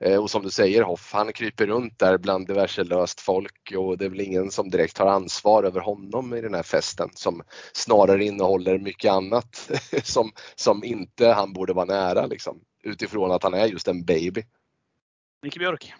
[0.04, 3.98] Eh, och som du säger Hoff, han kryper runt där bland diverse löst folk och
[3.98, 7.42] det är väl ingen som direkt har ansvar över honom i den här festen som
[7.72, 9.70] snarare innehåller mycket annat
[10.02, 14.42] som, som inte han borde vara nära liksom, utifrån att han är just en baby.
[15.42, 15.92] Micke Björk.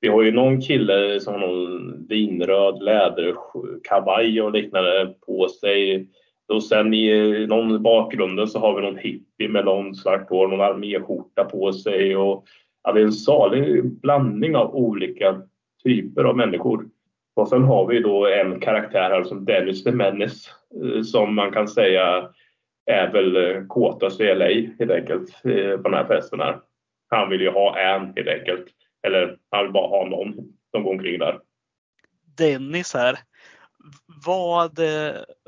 [0.00, 6.08] Vi har ju någon kille som har någon vinröd läderkavaj och liknande på sig.
[6.48, 10.60] Och sen i någon bakgrunden så har vi någon hippie med långt svart hår, någon
[10.60, 12.44] arméskjorta på sig och
[12.88, 15.42] ja, det är en salig blandning av olika
[15.82, 16.88] typer av människor.
[17.36, 20.50] Och sen har vi då en karaktär här som Dennis the Menace
[20.84, 22.28] eh, som man kan säga
[22.86, 24.46] är väl eh, kåtast i LA
[24.78, 26.40] helt enkelt eh, på den här festen.
[26.40, 26.58] Här.
[27.08, 28.64] Han vill ju ha en helt enkelt.
[29.06, 30.34] Eller han vill bara ha någon
[30.70, 31.38] som går omkring där.
[32.38, 33.18] Dennis här.
[34.26, 34.78] Vad,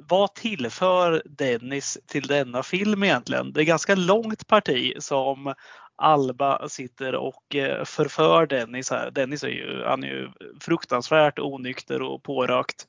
[0.09, 3.53] vad tillför Dennis till denna film egentligen?
[3.53, 5.55] Det är ganska långt parti som
[6.01, 9.11] Alba sitter och eh, förför Dennis här.
[9.11, 10.29] Dennis är ju, han är ju
[10.61, 12.87] fruktansvärt onykter och pårökt.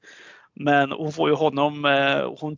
[0.53, 2.55] Men hon får ju honom, eh, hon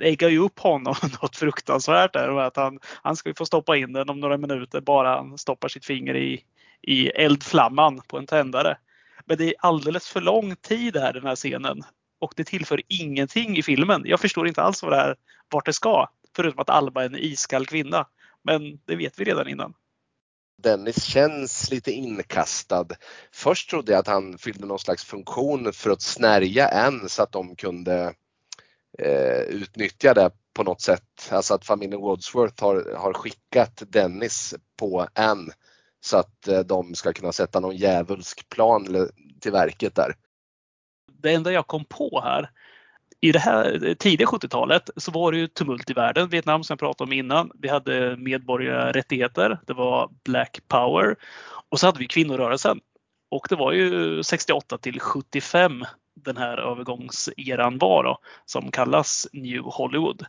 [0.00, 2.40] äggar ju upp honom något fruktansvärt där.
[2.40, 5.68] Att han, han ska ju få stoppa in den om några minuter bara han stoppar
[5.68, 6.44] sitt finger i,
[6.82, 8.76] i eldflamman på en tändare.
[9.24, 11.82] Men det är alldeles för lång tid här den här scenen.
[12.18, 14.02] Och det tillför ingenting i filmen.
[14.04, 15.16] Jag förstår inte alls vad det här,
[15.50, 16.08] vart det ska.
[16.36, 18.06] Förutom att Alba är en iskall kvinna.
[18.42, 19.74] Men det vet vi redan innan.
[20.62, 22.86] Dennis känns lite inkastad.
[23.32, 27.32] Först trodde jag att han fyllde någon slags funktion för att snärja en så att
[27.32, 28.14] de kunde
[28.98, 31.28] eh, utnyttja det på något sätt.
[31.30, 35.52] Alltså att familjen Wadsworth har, har skickat Dennis på en
[36.00, 39.08] så att eh, de ska kunna sätta någon djävulsk plan
[39.40, 40.14] till verket där.
[41.22, 42.50] Det enda jag kom på här
[43.20, 46.28] i det här tidiga 70-talet så var det ju tumult i världen.
[46.28, 47.50] Vietnam som jag pratade om innan.
[47.54, 49.58] Vi hade medborgarrättigheter.
[49.66, 51.16] Det var Black Power.
[51.68, 52.80] Och så hade vi kvinnorörelsen.
[53.30, 55.84] Och det var ju 68 till 75
[56.24, 60.26] den här övergångseran var då, som kallas New Hollywood.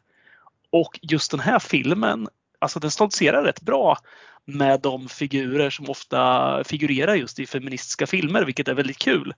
[0.71, 2.27] Och just den här filmen,
[2.60, 3.97] alltså den stoltserar rätt bra
[4.45, 9.34] med de figurer som ofta figurerar just i feministiska filmer, vilket är väldigt kul.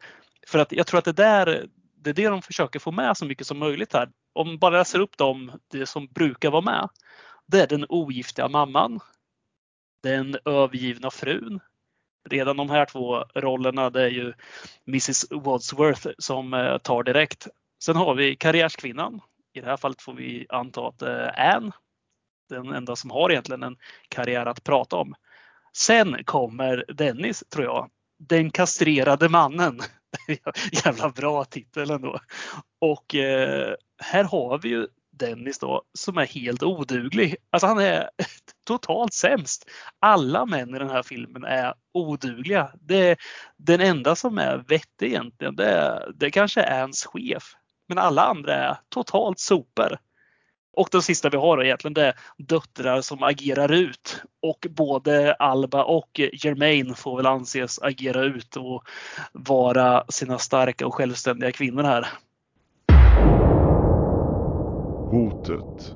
[0.48, 1.66] För att jag tror att det där
[2.04, 4.10] det är det de försöker få med så mycket som möjligt här.
[4.34, 6.90] Om man bara läser upp dem, det som brukar vara med.
[7.46, 9.00] Det är den ogiftiga mamman.
[10.04, 11.60] Den övergivna frun.
[12.30, 14.34] Redan de här två rollerna det är ju
[14.88, 17.48] Mrs Wadsworth som eh, tar direkt.
[17.84, 19.22] Sen har vi karriärskvinnan.
[19.54, 21.72] I det här fallet får vi anta att det är Anne.
[22.50, 23.78] Den enda som har egentligen en
[24.10, 25.16] karriär att prata om.
[25.78, 27.90] Sen kommer Dennis tror jag.
[28.20, 29.80] Den kastrerade mannen
[30.86, 32.20] Jävla bra titel ändå.
[32.82, 37.36] Och eh, här har vi ju Dennis då, som är helt oduglig.
[37.50, 38.10] Alltså han är
[38.66, 39.70] totalt sämst.
[40.00, 42.72] Alla män i den här filmen är odugliga.
[42.82, 43.18] Det,
[43.58, 47.54] den enda som är vettig egentligen, det, det kanske är hans chef.
[47.88, 50.00] Men alla andra är totalt super.
[50.74, 54.22] Och den sista vi har egentligen det är döttrar som agerar ut.
[54.42, 58.84] Och både Alba och Jermaine får väl anses agera ut och
[59.32, 62.08] vara sina starka och självständiga kvinnor här.
[65.12, 65.96] Hotet.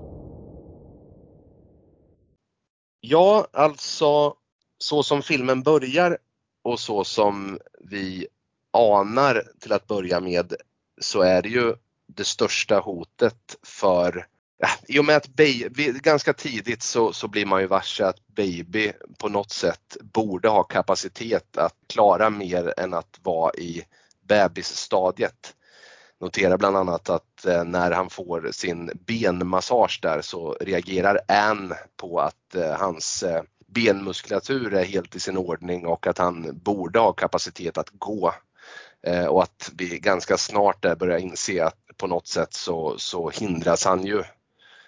[3.02, 4.34] Ja, alltså
[4.78, 6.18] så som filmen börjar
[6.64, 8.28] och så som vi
[8.74, 10.54] anar till att börja med
[11.02, 11.76] så är det ju
[12.08, 14.28] det största hotet för
[14.64, 18.06] Äh, ja, I och med att baby, ganska tidigt så, så blir man ju varse
[18.06, 23.84] att Baby på något sätt borde ha kapacitet att klara mer än att vara i
[24.28, 25.54] bebisstadiet.
[26.20, 32.20] Notera bland annat att eh, när han får sin benmassage där så reagerar Ann på
[32.20, 37.14] att eh, hans eh, benmuskulatur är helt i sin ordning och att han borde ha
[37.14, 38.34] kapacitet att gå.
[39.30, 43.86] Och att vi ganska snart där börjar inse att på något sätt så, så hindras
[43.86, 44.24] han ju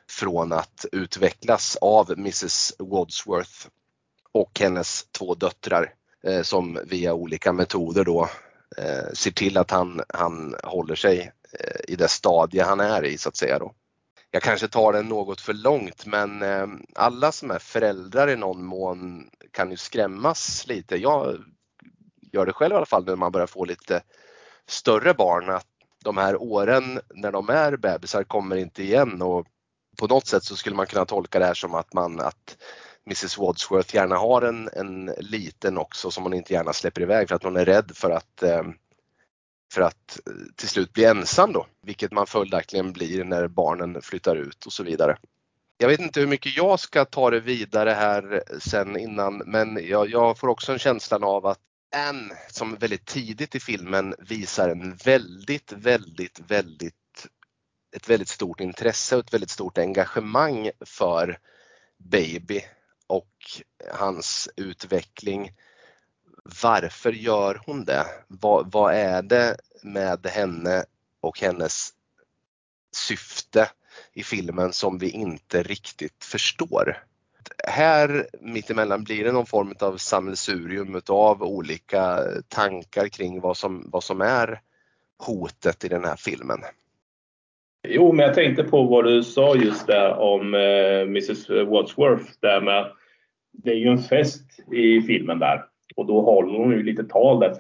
[0.10, 3.68] från att utvecklas av Mrs Wadsworth
[4.32, 5.94] och hennes två döttrar
[6.24, 8.30] eh, som via olika metoder då
[8.78, 13.18] eh, ser till att han, han håller sig eh, i det stadie han är i
[13.18, 13.60] så att säga.
[13.60, 13.74] Då.
[14.32, 18.64] Jag kanske tar den något för långt men eh, alla som är föräldrar i någon
[18.64, 20.96] mån kan ju skrämmas lite.
[20.96, 21.38] Jag
[22.32, 24.02] gör det själv i alla fall när man börjar få lite
[24.68, 25.68] större barn att
[26.04, 29.48] de här åren när de är bebisar kommer inte igen och
[30.00, 32.58] på något sätt så skulle man kunna tolka det här som att man att
[33.06, 37.36] Mrs Wadsworth gärna har en, en liten också som hon inte gärna släpper iväg för
[37.36, 38.64] att hon är rädd för att eh,
[39.74, 44.36] för att eh, till slut bli ensam då, vilket man följaktligen blir när barnen flyttar
[44.36, 45.18] ut och så vidare.
[45.78, 50.10] Jag vet inte hur mycket jag ska ta det vidare här sen innan men jag,
[50.10, 51.60] jag får också en känslan av att
[51.96, 56.99] Anne som väldigt tidigt i filmen visar en väldigt, väldigt, väldigt
[57.92, 61.40] ett väldigt stort intresse och ett väldigt stort engagemang för
[61.98, 62.62] Baby
[63.08, 63.62] och
[63.94, 65.52] hans utveckling.
[66.62, 68.06] Varför gör hon det?
[68.28, 70.86] Vad, vad är det med henne
[71.22, 71.94] och hennes
[72.96, 73.70] syfte
[74.14, 77.04] i filmen som vi inte riktigt förstår?
[77.68, 84.04] Här mittemellan blir det någon form av sammelsurium av olika tankar kring vad som, vad
[84.04, 84.62] som är
[85.18, 86.60] hotet i den här filmen.
[87.88, 92.26] Jo, men jag tänkte på vad du sa just där om eh, Mrs Wadsworth.
[92.40, 92.92] Där med,
[93.52, 95.64] det är ju en fest i filmen där
[95.96, 97.56] och då håller hon ju lite tal där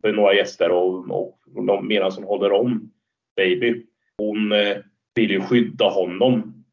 [0.00, 2.90] för några gäster och, och de medan hon håller om
[3.36, 3.86] Baby.
[4.18, 4.76] Hon eh,
[5.14, 6.64] vill ju skydda honom.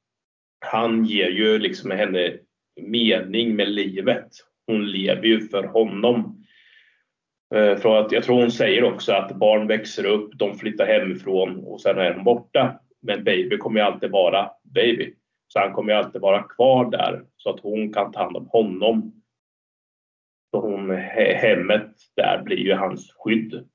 [0.65, 2.34] Han ger ju liksom henne
[2.82, 4.28] mening med livet.
[4.67, 6.38] Hon lever ju för honom.
[7.55, 11.63] Eh, För att jag tror hon säger också att barn växer upp, de flyttar hemifrån
[11.65, 12.79] och sen är de borta.
[13.01, 15.13] Men baby kommer ju alltid vara baby.
[15.47, 18.47] Så han kommer ju alltid vara kvar där så att hon kan ta hand om
[18.47, 19.13] honom.
[20.51, 20.89] Så hon,
[21.35, 23.67] hemmet där blir ju hans skydd.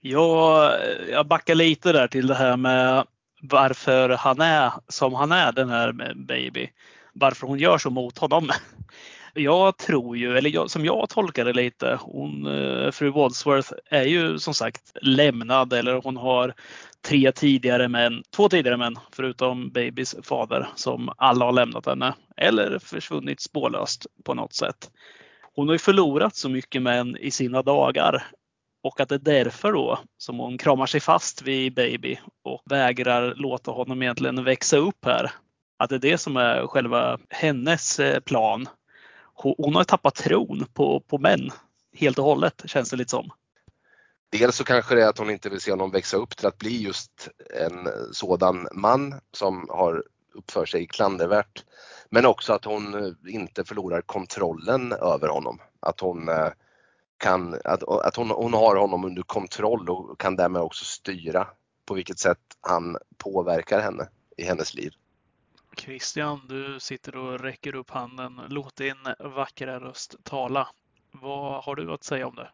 [0.00, 0.72] Ja,
[1.10, 3.04] jag backar lite där till det här med
[3.42, 6.70] varför han är som han är den här baby.
[7.12, 8.48] Varför hon gör så mot honom.
[9.34, 14.04] Jag tror ju, eller jag, som jag tolkar det lite, hon, eh, fru Wadsworth är
[14.04, 16.54] ju som sagt lämnad eller hon har
[17.08, 22.78] tre tidigare män, två tidigare män förutom Babys fader som alla har lämnat henne eller
[22.78, 24.90] försvunnit spårlöst på något sätt.
[25.54, 28.26] Hon har ju förlorat så mycket män i sina dagar
[28.82, 33.34] och att det är därför då som hon kramar sig fast vid Baby och vägrar
[33.34, 35.30] låta honom egentligen växa upp här.
[35.78, 38.68] Att det är det som är själva hennes eh, plan
[39.42, 41.50] hon har tappat tron på, på män
[41.92, 43.30] helt och hållet känns det lite som.
[44.32, 46.58] Dels så kanske det är att hon inte vill se honom växa upp till att
[46.58, 51.64] bli just en sådan man som har uppför sig klandervärt.
[52.10, 55.58] Men också att hon eh, inte förlorar kontrollen över honom.
[55.80, 56.48] Att hon eh,
[57.16, 61.48] kan, att, att hon, hon har honom under kontroll och kan därmed också styra
[61.86, 64.92] på vilket sätt han påverkar henne i hennes liv.
[65.76, 68.40] Christian, du sitter och räcker upp handen.
[68.48, 68.96] Låt din
[69.36, 70.68] vackra röst tala.
[71.12, 72.48] Vad har du att säga om det?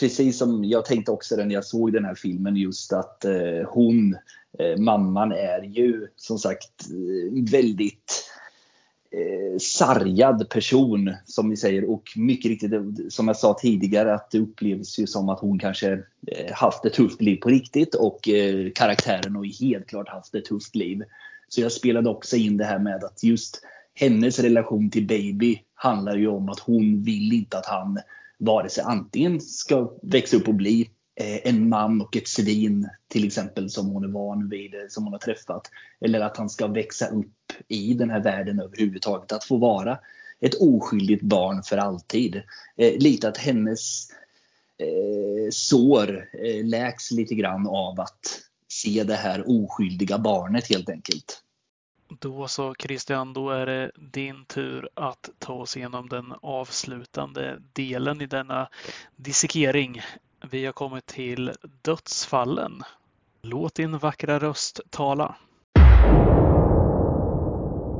[0.00, 4.16] Precis som jag tänkte också när jag såg den här filmen just att eh, hon,
[4.58, 8.30] eh, mamman är ju som sagt eh, väldigt
[9.10, 12.72] eh, sargad person som vi säger och mycket riktigt
[13.08, 16.02] som jag sa tidigare att det upplevs ju som att hon kanske
[16.52, 20.44] haft ett tufft liv på riktigt och eh, karaktären har ju helt klart haft ett
[20.44, 21.02] tufft liv.
[21.54, 23.62] Så jag spelade också in det här med att just
[23.94, 27.98] hennes relation till Baby handlar ju om att hon vill inte att han
[28.38, 30.90] vare sig antingen ska växa upp och bli
[31.20, 35.04] eh, en man och ett svin till exempel som hon är van vid, eh, som
[35.04, 35.70] hon har träffat.
[36.00, 39.32] Eller att han ska växa upp i den här världen överhuvudtaget.
[39.32, 39.98] Att få vara
[40.40, 42.42] ett oskyldigt barn för alltid.
[42.76, 44.10] Eh, lite att hennes
[44.78, 48.40] eh, sår eh, läks lite grann av att
[48.82, 51.42] se det här oskyldiga barnet helt enkelt.
[52.20, 58.20] Då så Christian, då är det din tur att ta oss igenom den avslutande delen
[58.20, 58.68] i denna
[59.16, 60.00] dissekering.
[60.50, 61.52] Vi har kommit till
[61.82, 62.82] dödsfallen.
[63.42, 65.36] Låt din vackra röst tala.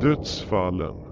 [0.00, 1.11] Dödsfallen.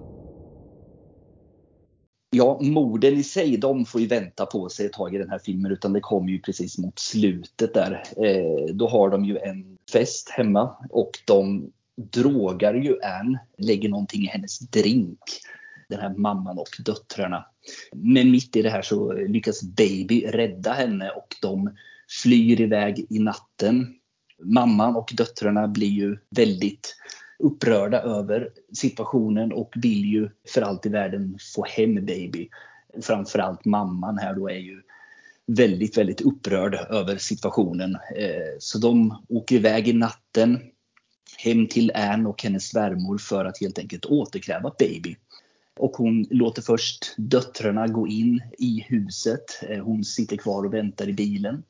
[2.33, 5.39] Ja, morden i sig, de får ju vänta på sig ett tag i den här
[5.39, 8.03] filmen utan det kommer ju precis mot slutet där.
[8.17, 14.23] Eh, då har de ju en fest hemma och de drogar ju Ann, lägger någonting
[14.23, 15.19] i hennes drink.
[15.89, 17.47] Den här mamman och döttrarna.
[17.93, 21.77] Men mitt i det här så lyckas Baby rädda henne och de
[22.23, 23.95] flyr iväg i natten.
[24.43, 26.97] Mamman och döttrarna blir ju väldigt
[27.41, 32.49] upprörda över situationen och vill ju för allt i världen få hem Baby.
[33.03, 34.83] Framförallt mamman här då är ju
[35.47, 37.95] väldigt, väldigt upprörd över situationen.
[38.17, 40.61] Eh, så de åker iväg i natten
[41.39, 45.17] hem till Anne och hennes svärmor för att helt enkelt återkräva Baby.
[45.79, 49.45] Och hon låter först döttrarna gå in i huset.
[49.69, 51.63] Eh, hon sitter kvar och väntar i bilen.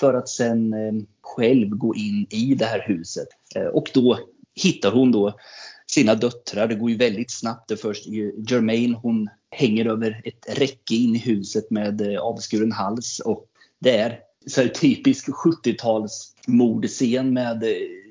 [0.00, 3.28] För att sen eh, själv gå in i det här huset.
[3.72, 4.18] Och då
[4.54, 5.38] hittar hon då
[5.86, 6.68] sina döttrar.
[6.68, 7.68] Det går ju väldigt snabbt.
[7.68, 13.20] Det först Jermaine hon hänger över ett räcke in i huset med eh, avskuren hals
[13.20, 13.46] och
[13.78, 17.68] det är så här typisk 70-tals mordscen med eh,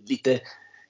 [0.08, 0.40] lite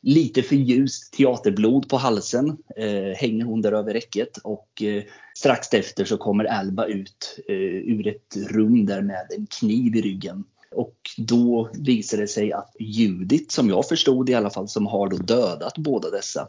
[0.03, 2.57] lite för ljust teaterblod på halsen.
[2.77, 5.03] Eh, hänger hon där över räcket och eh,
[5.37, 10.01] strax efter så kommer Alba ut eh, ur ett rum där med en kniv i
[10.01, 10.43] ryggen.
[10.75, 15.09] Och då visar det sig att Judith, som jag förstod i alla fall, som har
[15.09, 16.47] då dödat båda dessa.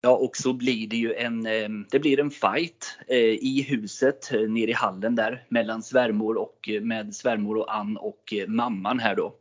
[0.00, 4.32] Ja, och så blir det ju en, eh, det blir en fight eh, i huset
[4.32, 9.16] eh, nere i hallen där mellan svärmor och med svärmor och Ann och mamman här
[9.16, 9.34] då.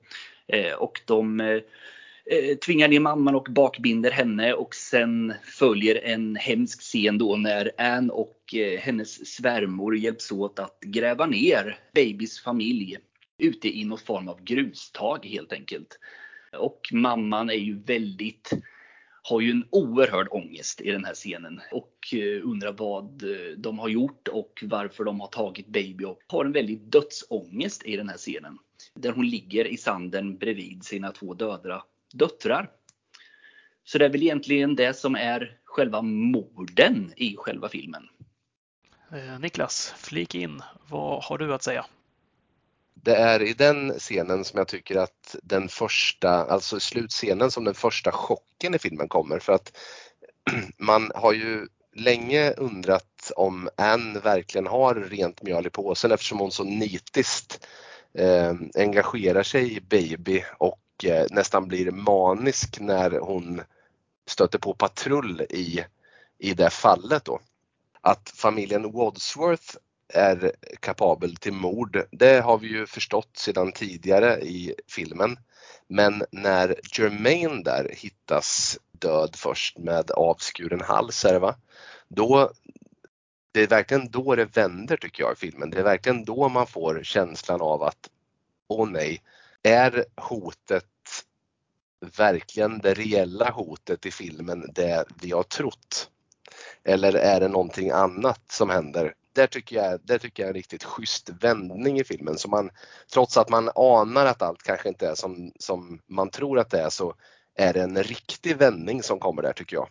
[0.78, 1.62] Och de
[2.66, 8.10] tvingar ner mamman och bakbinder henne och sen följer en hemsk scen då när Ann
[8.10, 12.98] och hennes svärmor hjälps åt att gräva ner Babys familj
[13.38, 16.00] ute i någon form av grustag helt enkelt.
[16.58, 18.54] Och mamman är ju väldigt
[19.30, 23.80] har ju en oerhörd ångest i den här scenen och eh, undrar vad eh, de
[23.80, 28.10] har gjort och varför de har tagit Baby och har en väldigt dödsångest i den
[28.10, 28.58] här scenen.
[28.94, 31.84] Där hon ligger i sanden bredvid sina två döda
[32.14, 32.70] döttrar.
[33.84, 38.08] Så det är väl egentligen det som är själva morden i själva filmen.
[39.12, 40.62] Eh, Niklas, flik in.
[40.90, 41.86] Vad har du att säga?
[43.04, 47.74] Det är i den scenen som jag tycker att den första, alltså slutscenen som den
[47.74, 49.78] första chocken i filmen kommer för att
[50.78, 56.52] man har ju länge undrat om Anne verkligen har rent mjöl i påsen eftersom hon
[56.52, 57.68] så nitiskt
[58.14, 63.62] eh, engagerar sig i Baby och eh, nästan blir manisk när hon
[64.28, 65.84] stöter på patrull i,
[66.38, 67.40] i det fallet då.
[68.02, 69.78] Att familjen Wadsworth
[70.14, 72.04] är kapabel till mord.
[72.12, 75.38] Det har vi ju förstått sedan tidigare i filmen.
[75.88, 81.56] Men när Jermaine där hittas död först med avskuren hals är det va?
[82.08, 82.52] Då,
[83.52, 85.70] det är verkligen då det vänder tycker jag i filmen.
[85.70, 88.10] Det är verkligen då man får känslan av att
[88.68, 89.22] åh nej,
[89.64, 90.86] är hotet
[92.18, 96.10] verkligen det reella hotet i filmen det vi har trott?
[96.84, 99.14] Eller är det någonting annat som händer?
[99.38, 102.38] Där tycker jag, där tycker jag är en riktigt schysst vändning i filmen.
[102.38, 102.70] Så man,
[103.14, 106.82] trots att man anar att allt kanske inte är som, som man tror att det
[106.82, 107.16] är så
[107.56, 109.90] är det en riktig vändning som kommer där tycker jag.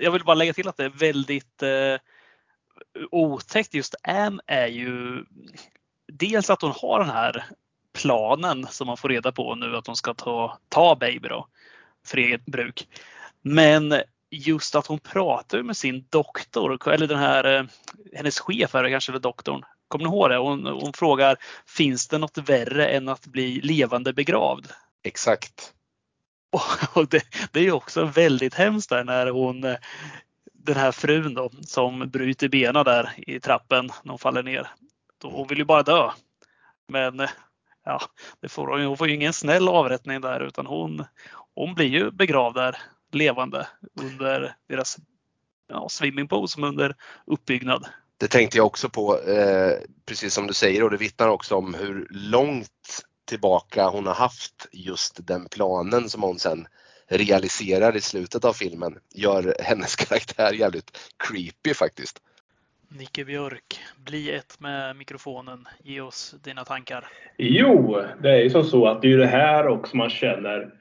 [0.00, 2.00] Jag vill bara lägga till att det är väldigt eh,
[3.10, 3.74] otäckt.
[3.74, 5.24] Just Ann är ju
[6.12, 7.44] dels att hon har den här
[7.92, 11.46] planen som man får reda på nu att hon ska ta, ta Baby då
[12.06, 12.88] för eget bruk.
[13.42, 13.94] Men
[14.30, 17.64] just att hon pratar med sin doktor, eller den här, eh,
[18.14, 19.64] hennes chef är det kanske, eller doktorn.
[19.88, 20.36] Kommer ni ihåg det?
[20.36, 24.66] Hon, hon frågar, finns det något värre än att bli levande begravd?
[25.02, 25.74] Exakt.
[26.94, 27.22] Och det,
[27.52, 29.76] det är också väldigt hemskt där när hon, eh,
[30.52, 34.70] den här frun då, som bryter benen där i trappen när hon faller ner.
[35.22, 36.10] Hon vill ju bara dö.
[36.88, 37.30] Men eh,
[37.84, 38.00] ja,
[38.40, 41.04] det får hon, hon får ju ingen snäll avrättning där utan hon,
[41.54, 42.78] hon blir ju begravd där
[43.12, 44.96] levande under deras
[45.68, 46.96] ja, swimmingpool som under
[47.26, 47.86] uppbyggnad.
[48.18, 49.72] Det tänkte jag också på, eh,
[50.06, 54.68] precis som du säger och det vittnar också om hur långt tillbaka hon har haft
[54.72, 56.66] just den planen som hon sen
[57.08, 58.98] realiserar i slutet av filmen.
[59.14, 62.22] Gör hennes karaktär jävligt creepy faktiskt.
[62.90, 65.68] Nicke Björk, bli ett med mikrofonen.
[65.84, 67.08] Ge oss dina tankar.
[67.38, 70.74] Jo, det är ju som så att det är det här också man känner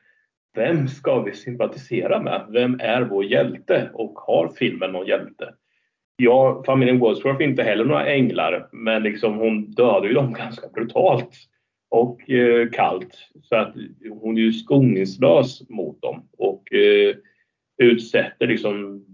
[0.55, 2.45] vem ska vi sympatisera med?
[2.49, 3.89] Vem är vår hjälte?
[3.93, 5.53] Och har filmen någon hjälte?
[6.17, 10.67] Ja, familjen Wadsworth är inte heller några änglar, men liksom hon dödar ju dem ganska
[10.67, 11.29] brutalt
[11.89, 13.29] och eh, kallt.
[13.43, 13.75] Så att
[14.21, 17.15] hon är ju skoningslös mot dem och eh,
[17.77, 19.05] utsätter liksom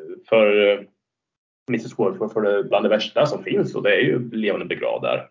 [0.00, 0.80] eh, för eh,
[1.68, 5.02] Mrs Wadsworth för det bland det värsta som finns och det är ju levande begravd
[5.02, 5.28] där.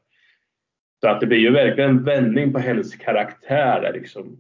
[1.02, 4.40] Så att det blir ju verkligen en vändning på hennes karaktär liksom.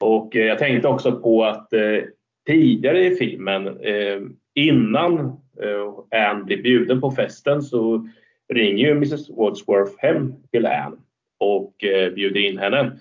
[0.00, 2.02] Och eh, jag tänkte också på att eh,
[2.46, 4.20] tidigare i filmen, eh,
[4.54, 5.18] innan
[5.62, 8.08] eh, Anne blir bjuden på festen så
[8.52, 10.96] ringer ju Mrs Wadsworth hem till Anne
[11.38, 12.98] och eh, bjuder in henne.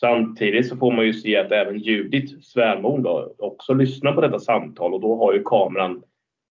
[0.00, 4.38] Samtidigt så får man ju se att även Judith, svärmor, då, också lyssnar på detta
[4.38, 6.02] samtal och då har ju kameran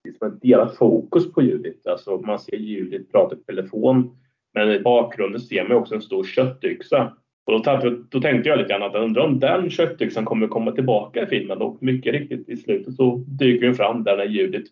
[0.04, 1.90] liksom ett delat fokus på Judith.
[1.90, 4.16] Alltså man ser Judith prata i telefon
[4.54, 7.16] men i bakgrunden ser man också en stor köttyxa.
[7.44, 10.48] Och då, tänkte, då tänkte jag lite grann att jag undrar om den köttyxan kommer
[10.48, 14.24] komma tillbaka i filmen och mycket riktigt i slutet så dyker den fram där när
[14.24, 14.70] Judith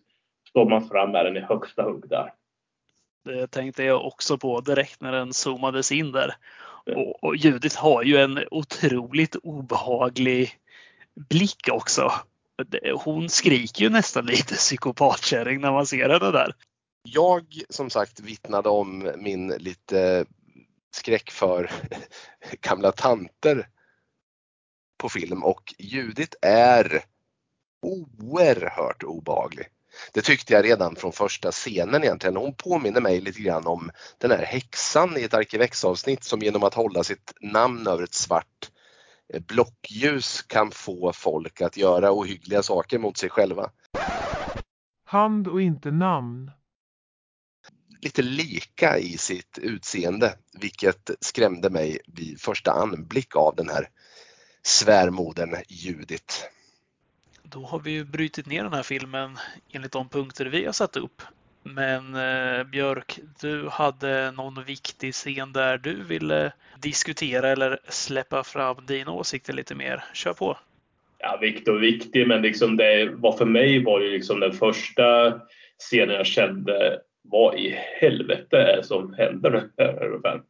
[0.49, 2.33] stormar fram med den i högsta hugg där.
[3.25, 6.33] Det tänkte jag också på direkt när den zoomades in där.
[6.95, 10.49] Och, och Judith har ju en otroligt obehaglig
[11.29, 12.11] blick också.
[13.03, 16.53] Hon skriker ju nästan lite psykopatkärring när man ser henne där.
[17.03, 20.25] Jag som sagt vittnade om min lite
[20.95, 21.71] skräck för
[22.61, 23.67] gamla tanter
[24.97, 27.03] på film och Judit är
[27.81, 29.67] oerhört obehaglig.
[30.13, 32.37] Det tyckte jag redan från första scenen egentligen.
[32.37, 36.73] Hon påminner mig lite grann om den här häxan i ett Arkivex-avsnitt som genom att
[36.73, 38.71] hålla sitt namn över ett svart
[39.33, 43.71] eh, blockljus kan få folk att göra ohyggliga saker mot sig själva.
[45.05, 46.51] Hand och inte namn.
[48.03, 53.89] Lite lika i sitt utseende, vilket skrämde mig vid första anblick av den här
[54.63, 56.35] svärmodern Judith.
[57.43, 59.37] Då har vi ju brutit ner den här filmen
[59.71, 61.21] enligt de punkter vi har satt upp.
[61.63, 68.85] Men eh, Björk, du hade någon viktig scen där du ville diskutera eller släppa fram
[68.85, 70.03] dina åsikter lite mer.
[70.13, 70.57] Kör på!
[71.17, 75.39] Ja, viktig och viktig, men liksom det var för mig var det liksom den första
[75.79, 80.41] scenen jag kände vad i helvete är det som händer här?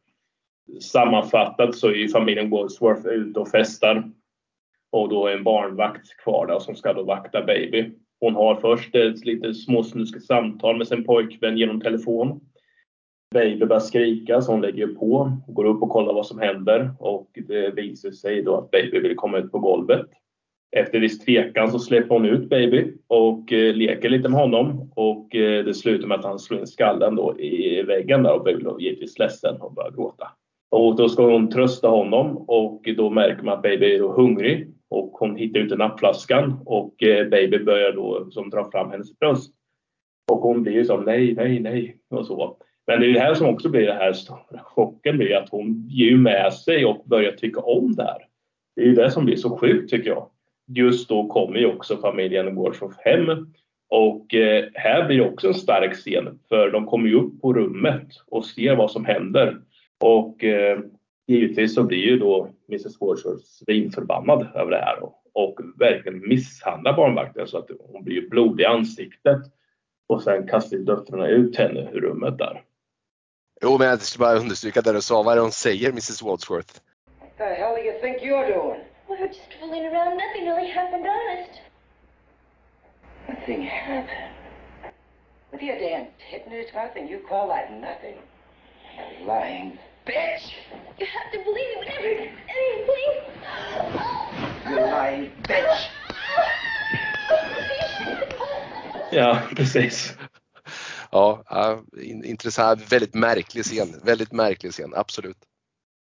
[0.80, 4.10] Sammanfattat så är ju familjen Goldsworth ute och festar
[4.92, 7.90] och då är en barnvakt kvar där som ska då vakta baby.
[8.20, 12.40] Hon har först ett lite småsnuskigt samtal med sin pojkvän genom telefon.
[13.34, 17.30] Baby börjar skrika så hon lägger på, går upp och kollar vad som händer och
[17.34, 20.06] det visar sig då att baby vill komma ut på golvet.
[20.76, 25.34] Efter viss tvekan så släpper hon ut baby och eh, leker lite med honom och
[25.34, 28.62] eh, det slutar med att han slår in skallen då i väggen där och baby
[28.62, 30.28] blir givetvis ledsen och börjar gråta.
[30.70, 35.10] Och då ska hon trösta honom och då märker man att baby är hungrig och
[35.12, 39.52] hon hittar ut nappflaskan och eh, baby börjar då som dra fram hennes bröst.
[40.32, 42.56] Och hon blir ju som nej, nej, nej och så.
[42.86, 45.86] Men det är det här som också blir den här stora chocken blir att hon
[45.88, 48.18] ger med sig och börjar tycka om det här.
[48.76, 50.28] Det är ju det som blir så sjukt tycker jag.
[50.66, 53.46] Just då kommer ju också familjen Gårdshoff hem
[53.88, 57.52] och eh, här blir det också en stark scen för de kommer ju upp på
[57.52, 59.60] rummet och ser vad som händer.
[60.00, 60.78] Och eh,
[61.26, 66.96] givetvis så blir ju då Mrs Wordsworth svinförbannad över det här och, och verkligen misshandlar
[66.96, 69.40] barnvakten så att hon blir blodig i ansiktet.
[70.06, 72.62] Och sen kastar döttrarna ut henne ur rummet där.
[73.62, 75.22] Jo, men jag ska bara understryka det du sa.
[75.22, 76.74] Vad är det hon säger, Mrs Wadsworth?
[77.20, 78.83] What the hell do you think you're doing?
[79.14, 80.16] We were just fooling around.
[80.16, 81.60] Nothing really happened, honest.
[83.28, 84.32] Nothing happened.
[85.52, 88.16] With your damn tit in his mouth and you call that nothing?
[89.20, 90.54] You lying bitch!
[90.98, 92.08] You have to believe me whenever
[92.58, 93.12] anything.
[94.68, 95.88] You lying bitch!
[99.12, 100.16] Ja, precis.
[101.12, 101.82] Ja, ja
[102.24, 102.92] intressant.
[102.92, 104.00] Väldigt märklig scen.
[104.04, 105.36] Väldigt märklig scen, absolut.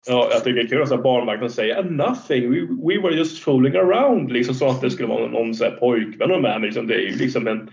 [0.08, 3.44] Ja, jag tycker det är kul att barnvakten säger ah, nothing, we, we were just
[3.44, 4.32] fooling around.
[4.32, 6.62] Liksom så att det skulle vara någon så här pojkvän med.
[6.62, 7.70] Liksom, det är ju liksom en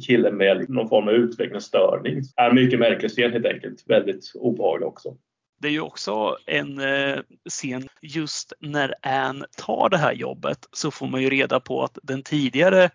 [0.00, 2.22] kille med någon form av utvecklingsstörning.
[2.36, 3.84] Är mycket märklig scen helt enkelt.
[3.86, 5.16] Väldigt obehaglig också
[5.60, 7.18] Det är ju också en eh,
[7.50, 11.98] scen just när Anne tar det här jobbet så får man ju reda på att
[12.02, 12.90] den tidigare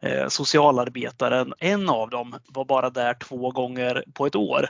[0.00, 4.68] eh, socialarbetaren, en av dem, var bara där två gånger på ett år.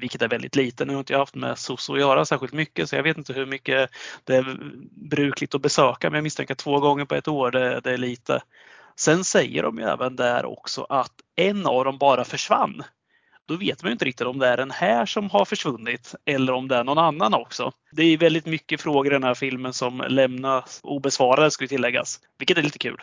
[0.00, 0.84] Vilket är väldigt lite.
[0.84, 3.32] Nu har inte jag haft med SOS att göra särskilt mycket så jag vet inte
[3.32, 3.90] hur mycket
[4.24, 4.56] det är
[5.10, 7.98] brukligt att besöka men jag misstänker att två gånger på ett år det, det är
[7.98, 8.42] lite.
[8.96, 12.82] Sen säger de ju även där också att en av dem bara försvann.
[13.46, 16.52] Då vet man ju inte riktigt om det är den här som har försvunnit eller
[16.52, 17.72] om det är någon annan också.
[17.92, 22.20] Det är väldigt mycket frågor i den här filmen som lämnas obesvarade skulle tilläggas.
[22.38, 23.02] Vilket är lite kul.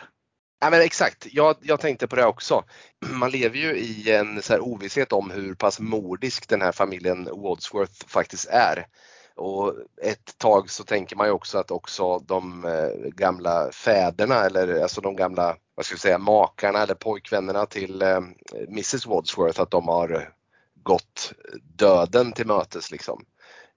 [0.62, 2.64] Ja, men exakt, jag, jag tänkte på det också.
[3.10, 7.24] Man lever ju i en så här ovisshet om hur pass mordisk den här familjen
[7.24, 8.86] Wadsworth faktiskt är.
[9.34, 14.82] Och ett tag så tänker man ju också att också de eh, gamla fäderna eller
[14.82, 18.20] alltså de gamla, vad ska vi säga, makarna eller pojkvännerna till eh,
[18.68, 20.32] Mrs Wadsworth att de har
[20.82, 21.32] gått
[21.62, 23.24] döden till mötes liksom.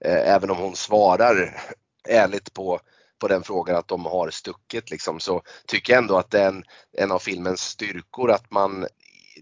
[0.04, 1.56] Eh, även om hon svarar
[2.08, 2.80] ärligt på
[3.18, 6.48] på den frågan att de har stuckit liksom, så tycker jag ändå att det är
[6.48, 8.86] en, en av filmens styrkor att man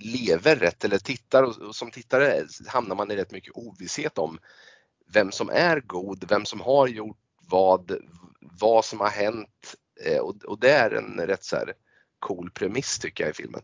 [0.00, 4.38] lever rätt eller tittar och som tittare hamnar man i rätt mycket ovisshet om
[5.12, 7.18] vem som är god, vem som har gjort
[7.48, 7.98] vad,
[8.40, 11.72] vad som har hänt eh, och, och det är en rätt så här
[12.18, 13.62] cool premiss tycker jag i filmen.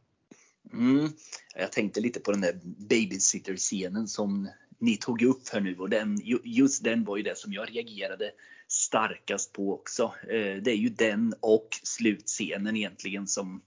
[0.72, 1.12] Mm.
[1.54, 4.48] Jag tänkte lite på den där babysitter-scenen som
[4.78, 8.32] ni tog upp här nu och den, just den var ju det som jag reagerade
[8.70, 10.14] starkast på också.
[10.22, 13.62] Eh, det är ju den och slutscenen egentligen som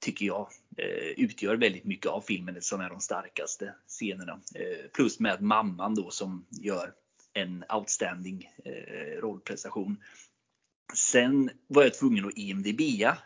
[0.00, 4.40] tycker jag eh, utgör väldigt mycket av filmen som är de starkaste scenerna.
[4.54, 6.92] Eh, plus med mamman då som gör
[7.32, 8.50] en outstanding
[9.18, 9.96] rollprestation.
[10.94, 13.18] Sen var jag tvungen att IMDBa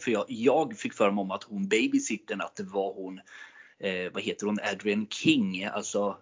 [0.00, 3.20] för jag, jag fick för mig om att hon babysittern att det var hon
[4.12, 6.18] vad heter hon, Adrian King, alltså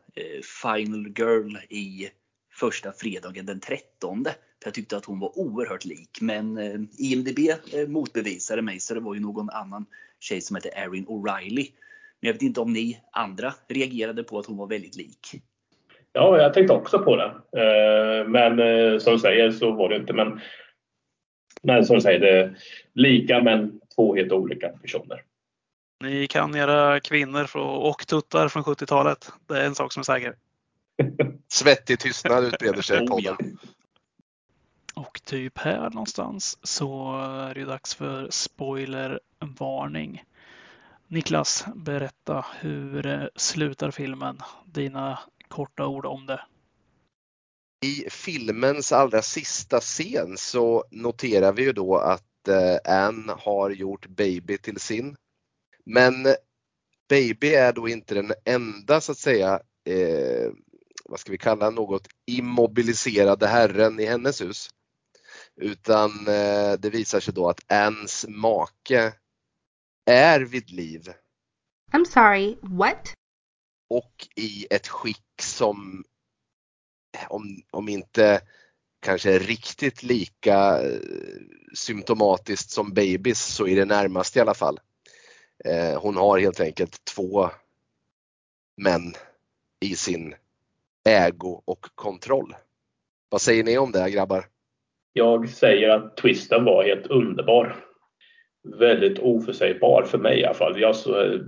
[0.63, 2.11] Final Girl i
[2.55, 4.25] första fredagen den 13.
[4.65, 9.01] Jag tyckte att hon var oerhört lik men eh, IMDB eh, motbevisade mig så det
[9.01, 9.87] var ju någon annan
[10.21, 11.73] tjej som hette Erin O'Reilly.
[12.21, 15.43] Men jag vet inte om ni andra reagerade på att hon var väldigt lik.
[16.13, 17.35] Ja, jag tänkte också på det.
[17.61, 20.13] Eh, men som du säger så var det inte.
[20.13, 20.41] Men,
[21.63, 22.59] men som du säger, det är
[22.95, 25.23] lika men två helt olika personer.
[26.05, 29.33] Ni kan era kvinnor och tuttar från 70-talet.
[29.49, 30.35] Det är en sak som är säker.
[31.49, 33.59] Svettig tystnad utbreder sig i podden.
[34.95, 40.23] Och typ här någonstans så är det dags för spoilervarning.
[41.09, 44.39] Niklas, berätta hur slutar filmen?
[44.65, 45.19] Dina
[45.49, 46.41] korta ord om det.
[47.85, 54.07] I filmens allra sista scen så noterar vi ju då att eh, Anne har gjort
[54.07, 55.17] Baby till sin.
[55.85, 56.27] Men
[57.09, 60.51] Baby är då inte den enda så att säga eh,
[61.09, 64.71] vad ska vi kalla något immobiliserade herren i hennes hus.
[65.57, 69.13] Utan eh, det visar sig då att Anns make
[70.07, 71.13] är vid liv.
[71.93, 73.15] I'm sorry, what?
[73.89, 76.05] Och i ett skick som,
[77.29, 78.41] om, om inte
[79.01, 81.01] kanske riktigt lika eh,
[81.75, 84.81] symptomatiskt som babys så är det närmast i alla fall.
[85.65, 87.51] Eh, hon har helt enkelt två
[88.77, 89.15] män
[89.81, 90.35] i sin
[91.09, 92.55] ägo och kontroll.
[93.29, 94.45] Vad säger ni om det grabbar?
[95.13, 97.77] Jag säger att twisten var helt underbar.
[98.79, 100.81] Väldigt oförsägbar för mig i alla fall.
[100.81, 101.39] Jag så,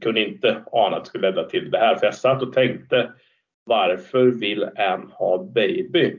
[0.00, 1.96] kunde inte ana att det skulle leda till det här.
[1.96, 3.12] För jag satt och tänkte
[3.64, 6.18] varför vill Ann ha baby?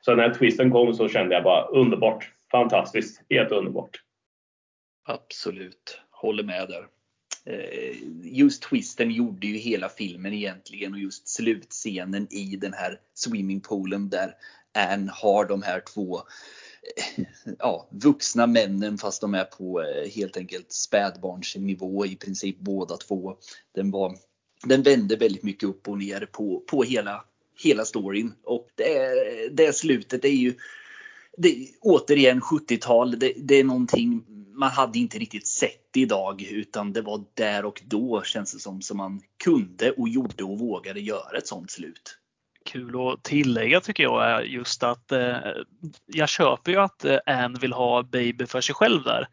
[0.00, 2.30] Så när twisten kom så kände jag bara underbart.
[2.50, 3.22] Fantastiskt.
[3.30, 4.00] Helt underbart.
[5.04, 6.00] Absolut.
[6.10, 6.86] Håller med där.
[7.46, 14.08] Eh, just twisten gjorde ju hela filmen egentligen och just slutscenen i den här swimmingpoolen
[14.08, 14.34] där
[14.72, 17.24] Anne har de här två eh,
[17.58, 23.36] ja, vuxna männen fast de är på eh, helt enkelt spädbarnsnivå i princip båda två.
[23.74, 24.16] Den, var,
[24.64, 27.24] den vände väldigt mycket upp och ner på, på hela,
[27.62, 30.54] hela storyn och det, det slutet är ju
[31.36, 33.18] det, återigen 70-tal.
[33.18, 34.24] Det, det, är någonting
[34.54, 38.82] man hade inte riktigt sett idag utan det var där och då känns det som
[38.82, 42.18] som man kunde och gjorde och vågade göra ett sånt slut.
[42.64, 45.36] Kul att tillägga tycker jag är just att eh,
[46.06, 49.28] jag köper ju att eh, Anne vill ha Baby för sig själv där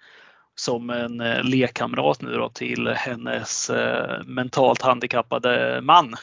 [0.55, 6.15] som en eh, lekkamrat nu då till hennes eh, mentalt handikappade man.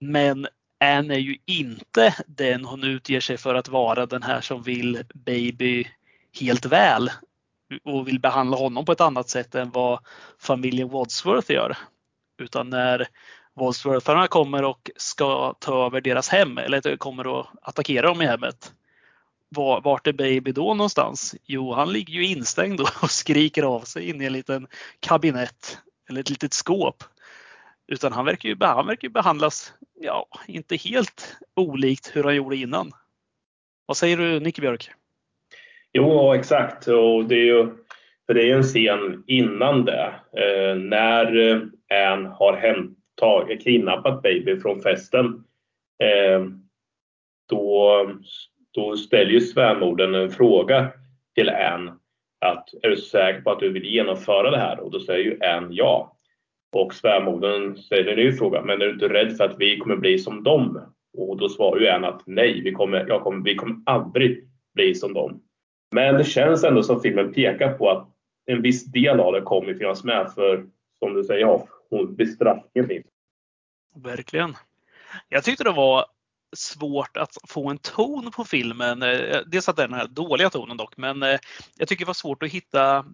[0.00, 0.46] Men
[0.80, 5.04] Anne är ju inte den hon utger sig för att vara, den här som vill
[5.14, 5.88] Baby
[6.40, 7.10] helt väl
[7.84, 10.00] och vill behandla honom på ett annat sätt än vad
[10.38, 11.76] familjen Wadsworth gör.
[12.38, 13.08] Utan när
[13.54, 18.72] Wadswortharna kommer och ska ta över deras hem eller kommer att attackera dem i hemmet.
[19.82, 21.34] Vart är Baby då någonstans?
[21.44, 24.66] Jo, han ligger ju instängd och skriker av sig in i en liten
[25.00, 25.78] kabinett
[26.08, 27.04] eller ett litet skåp.
[27.90, 32.56] Utan han verkar ju, han verkar ju behandlas, ja, inte helt olikt hur han gjorde
[32.56, 32.92] innan.
[33.86, 34.90] Vad säger du Nicke Björk?
[35.92, 36.88] Jo, exakt.
[36.88, 37.68] Och det är ju,
[38.26, 40.14] för det är en scen innan det.
[40.32, 41.60] Eh, när eh,
[42.12, 45.44] Anne har hämtat, kidnappat Baby från festen.
[46.02, 46.46] Eh,
[47.48, 48.06] då,
[48.70, 50.88] då ställer ju svärmodern en fråga
[51.34, 51.94] till Anne.
[52.40, 54.80] Att, är du säker på att du vill genomföra det här?
[54.80, 56.16] Och då säger ju Anne ja.
[56.72, 58.62] Och svärmodern ställer en ny fråga.
[58.62, 60.80] Men är du inte rädd för att vi kommer bli som dem?
[61.18, 64.94] Och då svarar ju en att nej, vi kommer, jag kommer, vi kommer aldrig bli
[64.94, 65.42] som dem.
[65.94, 68.08] Men det känns ändå som filmen pekar på att
[68.46, 70.66] en viss del av det kommer finnas med för,
[70.98, 71.66] som du säger, ja,
[72.08, 73.06] bestraffningen finns.
[73.94, 74.56] Verkligen.
[75.28, 76.04] Jag tyckte det var
[76.56, 79.02] svårt att få en ton på filmen.
[79.02, 81.38] Eh, eh, dels att det är den här dåliga tonen dock, men eh,
[81.76, 83.04] jag tycker det var svårt att hitta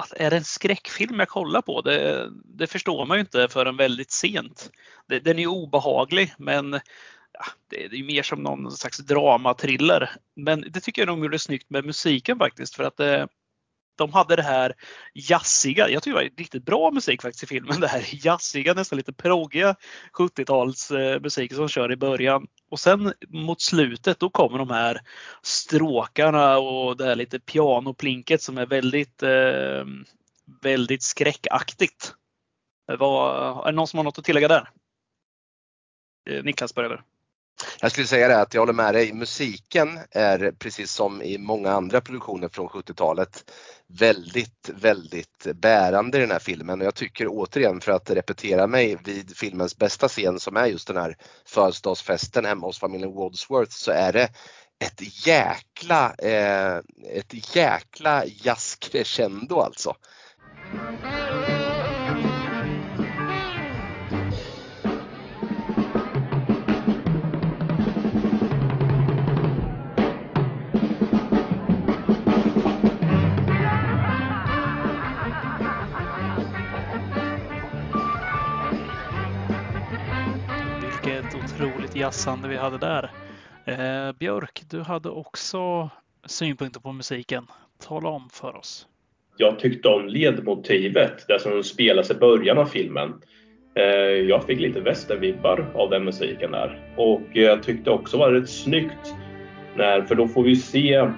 [0.00, 1.80] att är det en skräckfilm jag kollar på?
[1.80, 4.70] Det, det förstår man ju inte förrän väldigt sent.
[5.06, 6.72] Den är obehaglig men
[7.32, 10.10] ja, det är mer som någon slags dramatriller.
[10.36, 13.28] Men det tycker jag de gjorde snyggt med musiken faktiskt för att det,
[14.00, 14.74] de hade det här
[15.14, 17.80] jazziga, jag tycker det var riktigt bra musik faktiskt i filmen.
[17.80, 19.76] Det här jazziga, nästan lite proggiga
[20.12, 22.46] 70-tals eh, musik som kör i början.
[22.70, 25.00] Och sen mot slutet då kommer de här
[25.42, 29.84] stråkarna och det här lite pianoplinket som är väldigt, eh,
[30.62, 32.14] väldigt skräckaktigt.
[32.98, 34.70] Var, är det någon som har något att tillägga där?
[36.30, 37.04] Eh, Niklas börjar.
[37.80, 39.12] Jag skulle säga det att jag håller med dig.
[39.12, 43.50] Musiken är precis som i många andra produktioner från 70-talet
[43.98, 48.98] väldigt, väldigt bärande i den här filmen och jag tycker återigen för att repetera mig
[49.04, 53.90] vid filmens bästa scen som är just den här födelsedagsfesten hemma hos familjen Wadsworth så
[53.90, 54.28] är det
[54.84, 56.76] ett jäkla, eh,
[57.12, 59.94] ett jäkla jazzcrescendo alltså.
[82.10, 83.10] Jazzande vi hade där.
[83.64, 85.90] Eh, Björk, du hade också
[86.26, 87.46] synpunkter på musiken.
[87.88, 88.86] Tala om för oss.
[89.36, 93.14] Jag tyckte om ledmotivet, det som spelas i början av filmen.
[93.74, 93.84] Eh,
[94.28, 96.94] jag fick lite västervibbar av den musiken där.
[96.96, 99.14] Och jag tyckte också var rätt snyggt.
[99.76, 101.10] När, för då får vi se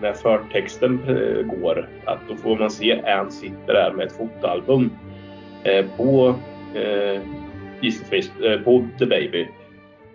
[0.00, 4.90] när förtexten eh, går, att då får man se Ann sitter där med ett fotoalbum
[5.64, 6.34] eh, på
[6.74, 7.20] eh,
[8.42, 9.48] eh på The Baby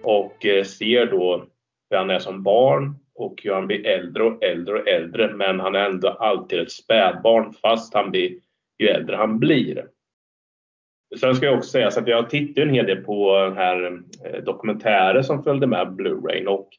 [0.04, 1.46] och eh, ser då
[1.90, 5.34] hur han är som barn och hur han blir äldre och äldre och äldre.
[5.34, 8.32] Men han är ändå alltid ett spädbarn fast han blir
[8.80, 9.88] ju äldre han blir.
[11.20, 14.02] Sen ska jag också säga så att jag tittade en hel del på den här
[14.26, 16.70] eh, dokumentären som följde med Blu-rayn och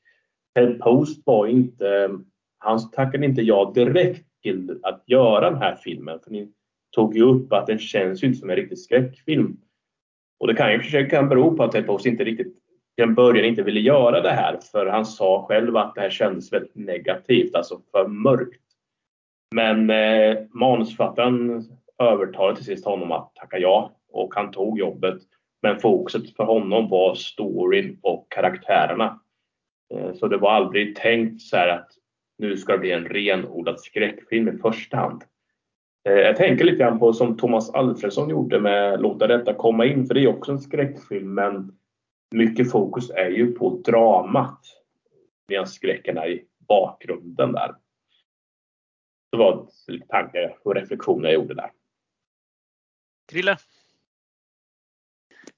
[0.54, 2.10] Ted Post var inte,
[2.58, 6.20] han tackade inte ja direkt till att göra den här filmen.
[6.24, 6.52] För ni
[6.94, 9.56] tog ju upp att den känns ju inte som en riktig skräckfilm.
[10.40, 12.61] Och det kan ju försöka bero på att Ted Post inte riktigt
[13.02, 16.10] till en början inte ville göra det här för han sa själv att det här
[16.10, 18.62] kändes väldigt negativt, alltså för mörkt.
[19.54, 21.64] Men eh, manusförfattaren
[21.98, 25.18] övertalade till sist honom att tacka ja och han tog jobbet.
[25.62, 29.20] Men fokuset för honom var storyn och karaktärerna.
[29.94, 31.88] Eh, så det var aldrig tänkt så här att
[32.38, 35.22] nu ska det bli en renodlad skräckfilm i första hand.
[36.08, 40.06] Eh, jag tänker lite grann på som Thomas Alfredsson gjorde med Låta detta komma in,
[40.06, 41.72] för det är också en skräckfilm men
[42.32, 44.60] mycket fokus är ju på dramat
[45.48, 47.74] medan skräcken är i bakgrunden där.
[49.30, 51.72] Det var lite tankar och reflektioner jag gjorde där.
[53.28, 53.56] Krille?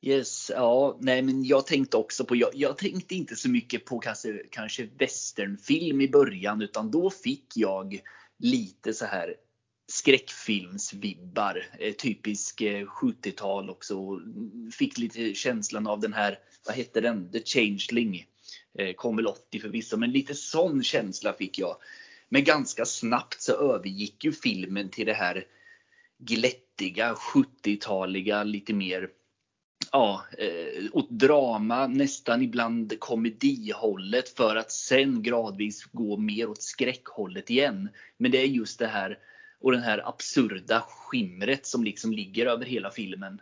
[0.00, 3.98] Yes, ja, nej men jag tänkte också på, jag, jag tänkte inte så mycket på
[3.98, 8.00] kanske, kanske westernfilm i början utan då fick jag
[8.38, 9.34] lite så här
[9.86, 11.66] skräckfilmsvibbar.
[11.78, 14.20] Eh, typisk eh, 70-tal också.
[14.78, 17.30] Fick lite känslan av den här, vad hette den?
[17.32, 18.26] The Changeling.
[18.78, 21.76] Eh, kom väl 80 förvisso, men lite sån känsla fick jag.
[22.28, 25.46] Men ganska snabbt så övergick ju filmen till det här
[26.18, 29.08] glättiga 70-taliga, lite mer
[29.92, 30.24] ja,
[30.92, 37.88] åt drama, nästan ibland komedihållet för att sen gradvis gå mer åt skräckhållet igen.
[38.16, 39.18] Men det är just det här
[39.64, 43.40] och den här absurda skimret som liksom ligger över hela filmen.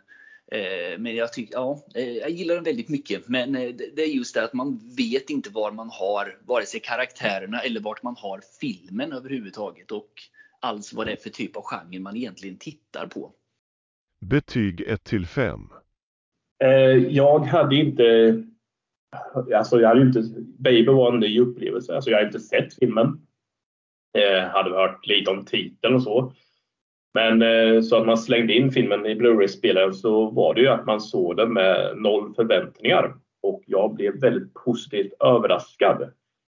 [0.51, 3.27] Eh, men jag tycker, ja, eh, jag gillar den väldigt mycket.
[3.27, 6.79] Men eh, det är just det att man vet inte var man har vare sig
[6.79, 9.91] karaktärerna eller vart man har filmen överhuvudtaget.
[9.91, 10.09] Och
[10.59, 13.31] alls vad det är för typ av genre man egentligen tittar på.
[14.25, 15.59] Betyg 1 till 5.
[17.09, 18.03] Jag hade inte
[19.55, 20.23] Alltså jag hade inte,
[20.57, 21.95] Baby var en ny upplevelse.
[21.95, 23.21] Alltså jag hade inte sett filmen.
[24.17, 26.33] Eh, hade hört lite om titeln och så.
[27.13, 30.85] Men eh, så att man slängde in filmen i Blu-ray-spelaren så var det ju att
[30.85, 33.15] man såg den med noll förväntningar.
[33.41, 36.11] Och jag blev väldigt positivt överraskad.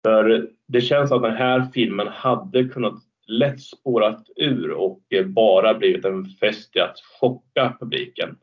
[0.04, 2.94] För det känns att den här filmen hade kunnat
[3.26, 8.36] lätt spårat ur och bara blivit en fest i att chocka publiken.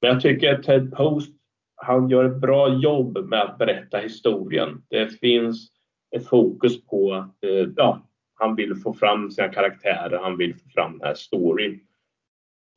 [0.00, 1.32] Men jag tycker att Ted Post,
[1.76, 4.82] han gör ett bra jobb med att berätta historien.
[4.88, 5.68] Det finns
[6.16, 8.07] ett fokus på att eh, ja,
[8.38, 11.80] han vill få fram sina karaktärer, han vill få fram den här storyn.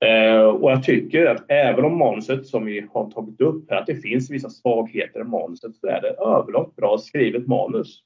[0.06, 3.88] Eh, och jag tycker att även om manuset som vi har tagit upp här, att
[3.88, 8.04] det finns vissa svagheter i manuset, så är det överlag bra skrivet manus.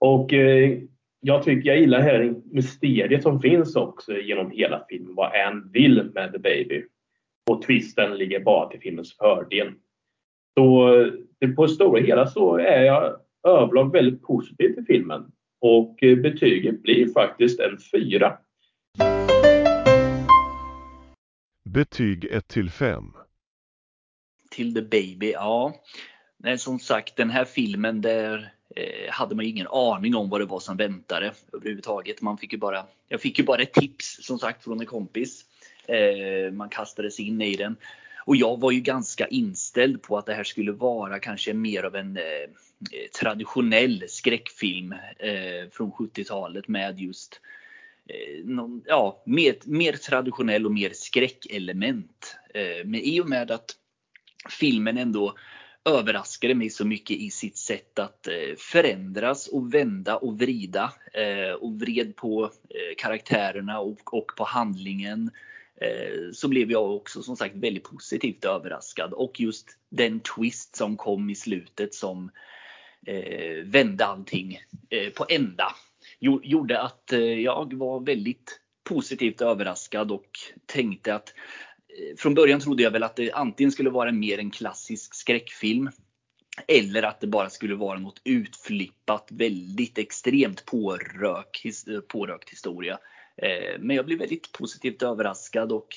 [0.00, 0.78] Och eh,
[1.20, 6.10] jag tycker jag gillar här mysteriet som finns också genom hela filmen, vad en vill
[6.14, 6.84] med The Baby.
[7.50, 9.72] Och twisten ligger bara till filmens fördel.
[10.58, 10.94] Så
[11.40, 13.16] eh, på det stora hela så är jag
[13.48, 15.32] överlag väldigt positiv till filmen.
[15.60, 18.38] Och eh, betyget blir faktiskt en fyra.
[21.64, 23.04] Betyg 1 till 5.
[24.50, 25.74] Till The Baby, ja.
[26.36, 30.44] Nej, som sagt, den här filmen där eh, hade man ingen aning om vad det
[30.44, 32.22] var som väntade överhuvudtaget.
[32.22, 35.44] Man fick ju bara, jag fick ju bara ett tips som sagt från en kompis.
[35.86, 37.76] Eh, man kastades in i den.
[38.24, 41.96] Och jag var ju ganska inställd på att det här skulle vara kanske mer av
[41.96, 47.40] en eh, eh traditionell skräckfilm eh, från 70-talet med just
[48.06, 52.36] eh, någon, ja, mer, mer traditionell och mer skräckelement.
[52.54, 53.76] Eh, men i och med att
[54.60, 55.34] filmen ändå
[55.84, 60.92] överraskade mig så mycket i sitt sätt att eh, förändras och vända och vrida
[61.60, 62.50] och vred på
[62.96, 65.30] karaktärerna och, och på handlingen
[65.80, 69.12] Eh, så blev jag också som sagt väldigt positivt överraskad.
[69.12, 72.30] Och just den twist som kom i slutet som
[73.06, 74.58] eh, vände allting
[74.90, 75.74] eh, på ända.
[76.18, 80.30] Gjorde att eh, jag var väldigt positivt överraskad och
[80.66, 81.34] tänkte att
[81.88, 85.90] eh, från början trodde jag väl att det antingen skulle vara mer en klassisk skräckfilm
[86.66, 91.66] eller att det bara skulle vara något utflippat, väldigt extremt pårök,
[92.08, 92.98] pårökt historia.
[93.42, 95.88] Eh, men jag blev väldigt positivt överraskad och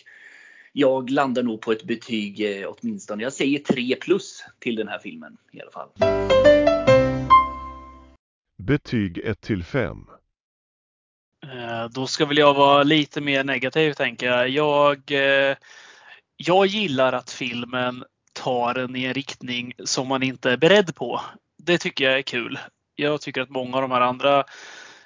[0.72, 5.00] jag landar nog på ett betyg eh, åtminstone, jag säger 3 plus till den här
[5.00, 5.90] filmen i alla fall.
[8.58, 9.98] Betyg 1 till 5.
[11.44, 14.50] Eh, då ska väl jag vara lite mer negativ tänker jag.
[14.50, 15.12] Jag,
[16.38, 21.22] jag gillar att filmen tar en i en riktning som man inte är beredd på.
[21.58, 22.60] Det tycker jag är kul.
[22.96, 24.44] Jag tycker att många av de här andra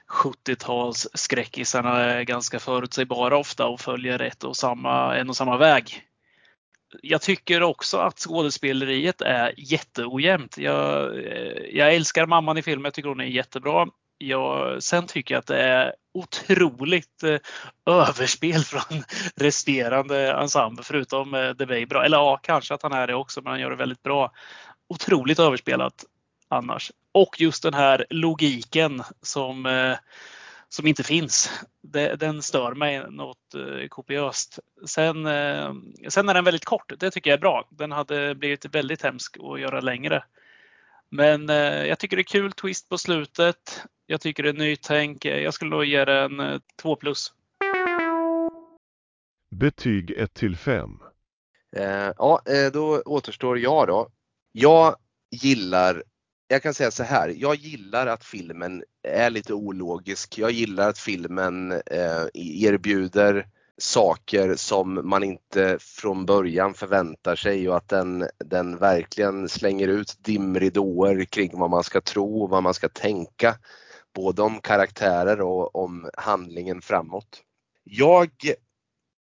[0.07, 6.01] 70-tals skräckisarna är ganska förutsägbara ofta och följer ett och samma, en och samma väg.
[7.01, 10.57] Jag tycker också att skådespeleriet är jätteojämnt.
[10.57, 11.15] Jag,
[11.71, 13.87] jag älskar mamman i filmen, jag tycker hon är jättebra.
[14.17, 17.39] Jag, sen tycker jag att det är otroligt eh,
[17.85, 19.03] överspel från
[19.35, 21.85] resterande ensemble förutom eh, The Bay.
[21.85, 22.05] Bra.
[22.05, 24.31] Eller ja, kanske att han är det också, men han gör det väldigt bra.
[24.89, 26.05] Otroligt överspelat
[26.47, 26.91] annars.
[27.11, 29.97] Och just den här logiken som, eh,
[30.69, 31.51] som inte finns.
[32.17, 34.59] den stör mig något eh, kopiöst.
[34.85, 35.73] Sen, eh,
[36.07, 36.93] sen är den väldigt kort.
[36.99, 37.67] Det tycker jag är bra.
[37.69, 40.23] Den hade blivit väldigt hemsk att göra längre.
[41.09, 41.47] Men
[41.87, 43.83] jag tycker det är kul twist på slutet.
[44.05, 45.25] Jag tycker det är nytänk.
[45.25, 47.33] Jag skulle nog ge den 2 plus.
[49.49, 50.99] Betyg 1 till 5.
[52.17, 52.41] Ja,
[52.73, 54.09] då återstår jag då.
[54.51, 54.95] Jag
[55.31, 56.03] gillar
[56.47, 60.37] jag kan säga så här, jag gillar att filmen är lite ologisk.
[60.37, 67.77] Jag gillar att filmen eh, erbjuder saker som man inte från början förväntar sig och
[67.77, 72.73] att den, den verkligen slänger ut dimridåer kring vad man ska tro och vad man
[72.73, 73.55] ska tänka.
[74.15, 77.41] Både om karaktärer och om handlingen framåt.
[77.83, 78.29] Jag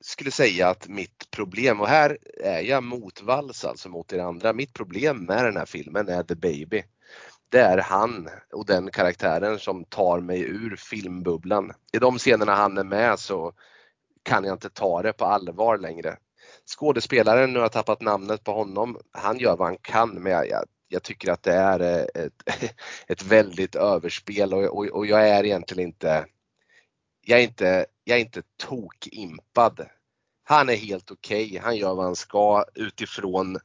[0.01, 4.73] skulle säga att mitt problem, och här är jag motvalls alltså mot er andra, mitt
[4.73, 6.83] problem med den här filmen är The Baby
[7.49, 11.73] det är han och den karaktären som tar mig ur filmbubblan.
[11.93, 13.53] I de scenerna han är med så
[14.23, 16.17] kan jag inte ta det på allvar längre.
[16.67, 20.65] Skådespelaren, nu har jag tappat namnet på honom, han gör vad han kan men jag,
[20.89, 22.43] jag, tycker att det är eh, ett,
[23.07, 26.27] ett väldigt överspel och, och, och, jag är egentligen inte,
[27.21, 29.87] jag är inte, jag är inte tokimpad.
[30.45, 31.47] Han är helt okej.
[31.47, 31.59] Okay.
[31.59, 33.59] Han gör vad han ska utifrån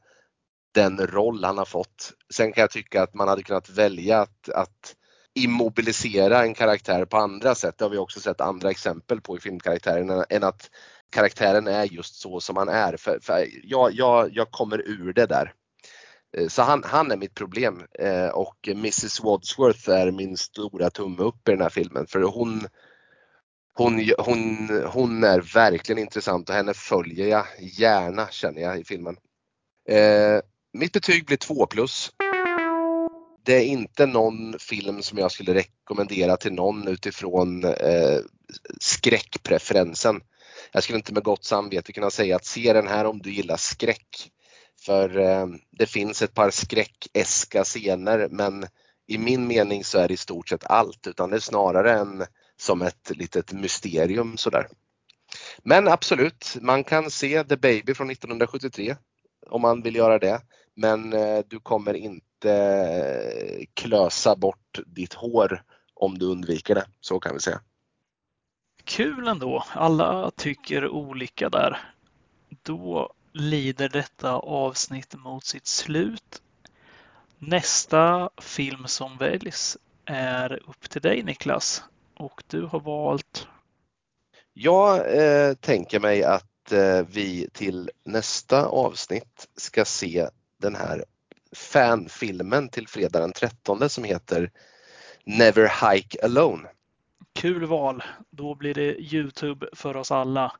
[0.74, 2.12] den roll han har fått.
[2.34, 4.94] Sen kan jag tycka att man hade kunnat välja att, att
[5.34, 7.78] immobilisera en karaktär på andra sätt.
[7.78, 10.70] Det har vi också sett andra exempel på i filmkaraktären än att
[11.10, 12.96] karaktären är just så som han är.
[12.96, 15.52] För, för jag, jag, jag kommer ur det där.
[16.36, 21.22] Eh, så han, han är mitt problem eh, och Mrs Wadsworth är min stora tumme
[21.22, 22.66] upp i den här filmen för hon,
[23.74, 29.16] hon, hon, hon är verkligen intressant och henne följer jag gärna känner jag i filmen.
[29.88, 30.40] Eh,
[30.74, 32.12] mitt betyg blir 2 plus.
[33.44, 38.20] Det är inte någon film som jag skulle rekommendera till någon utifrån eh,
[38.80, 40.20] skräckpreferensen.
[40.72, 43.56] Jag skulle inte med gott samvete kunna säga att se den här om du gillar
[43.56, 44.30] skräck.
[44.84, 48.66] För eh, det finns ett par skräckeska scener men
[49.06, 52.24] i min mening så är det i stort sett allt utan det är snarare en,
[52.56, 54.68] som ett litet mysterium sådär.
[55.62, 58.96] Men absolut, man kan se The Baby från 1973
[59.50, 60.40] om man vill göra det.
[60.74, 65.62] Men eh, du kommer inte eh, klösa bort ditt hår
[65.94, 67.60] om du undviker det, så kan vi säga.
[68.84, 69.64] Kul ändå.
[69.72, 71.80] Alla tycker olika där.
[72.62, 76.42] Då lider detta avsnitt mot sitt slut.
[77.38, 81.84] Nästa film som väljs är upp till dig Niklas
[82.16, 83.48] och du har valt?
[84.52, 90.28] Jag eh, tänker mig att eh, vi till nästa avsnitt ska se
[90.64, 91.04] den här
[91.52, 94.50] fanfilmen till fredag den 13 som heter
[95.24, 96.68] Never Hike Alone.
[97.34, 98.02] Kul val.
[98.30, 100.52] Då blir det Youtube för oss alla.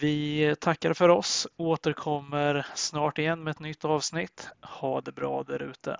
[0.00, 4.48] Vi tackar för oss, återkommer snart igen med ett nytt avsnitt.
[4.62, 5.96] Ha det bra där ute.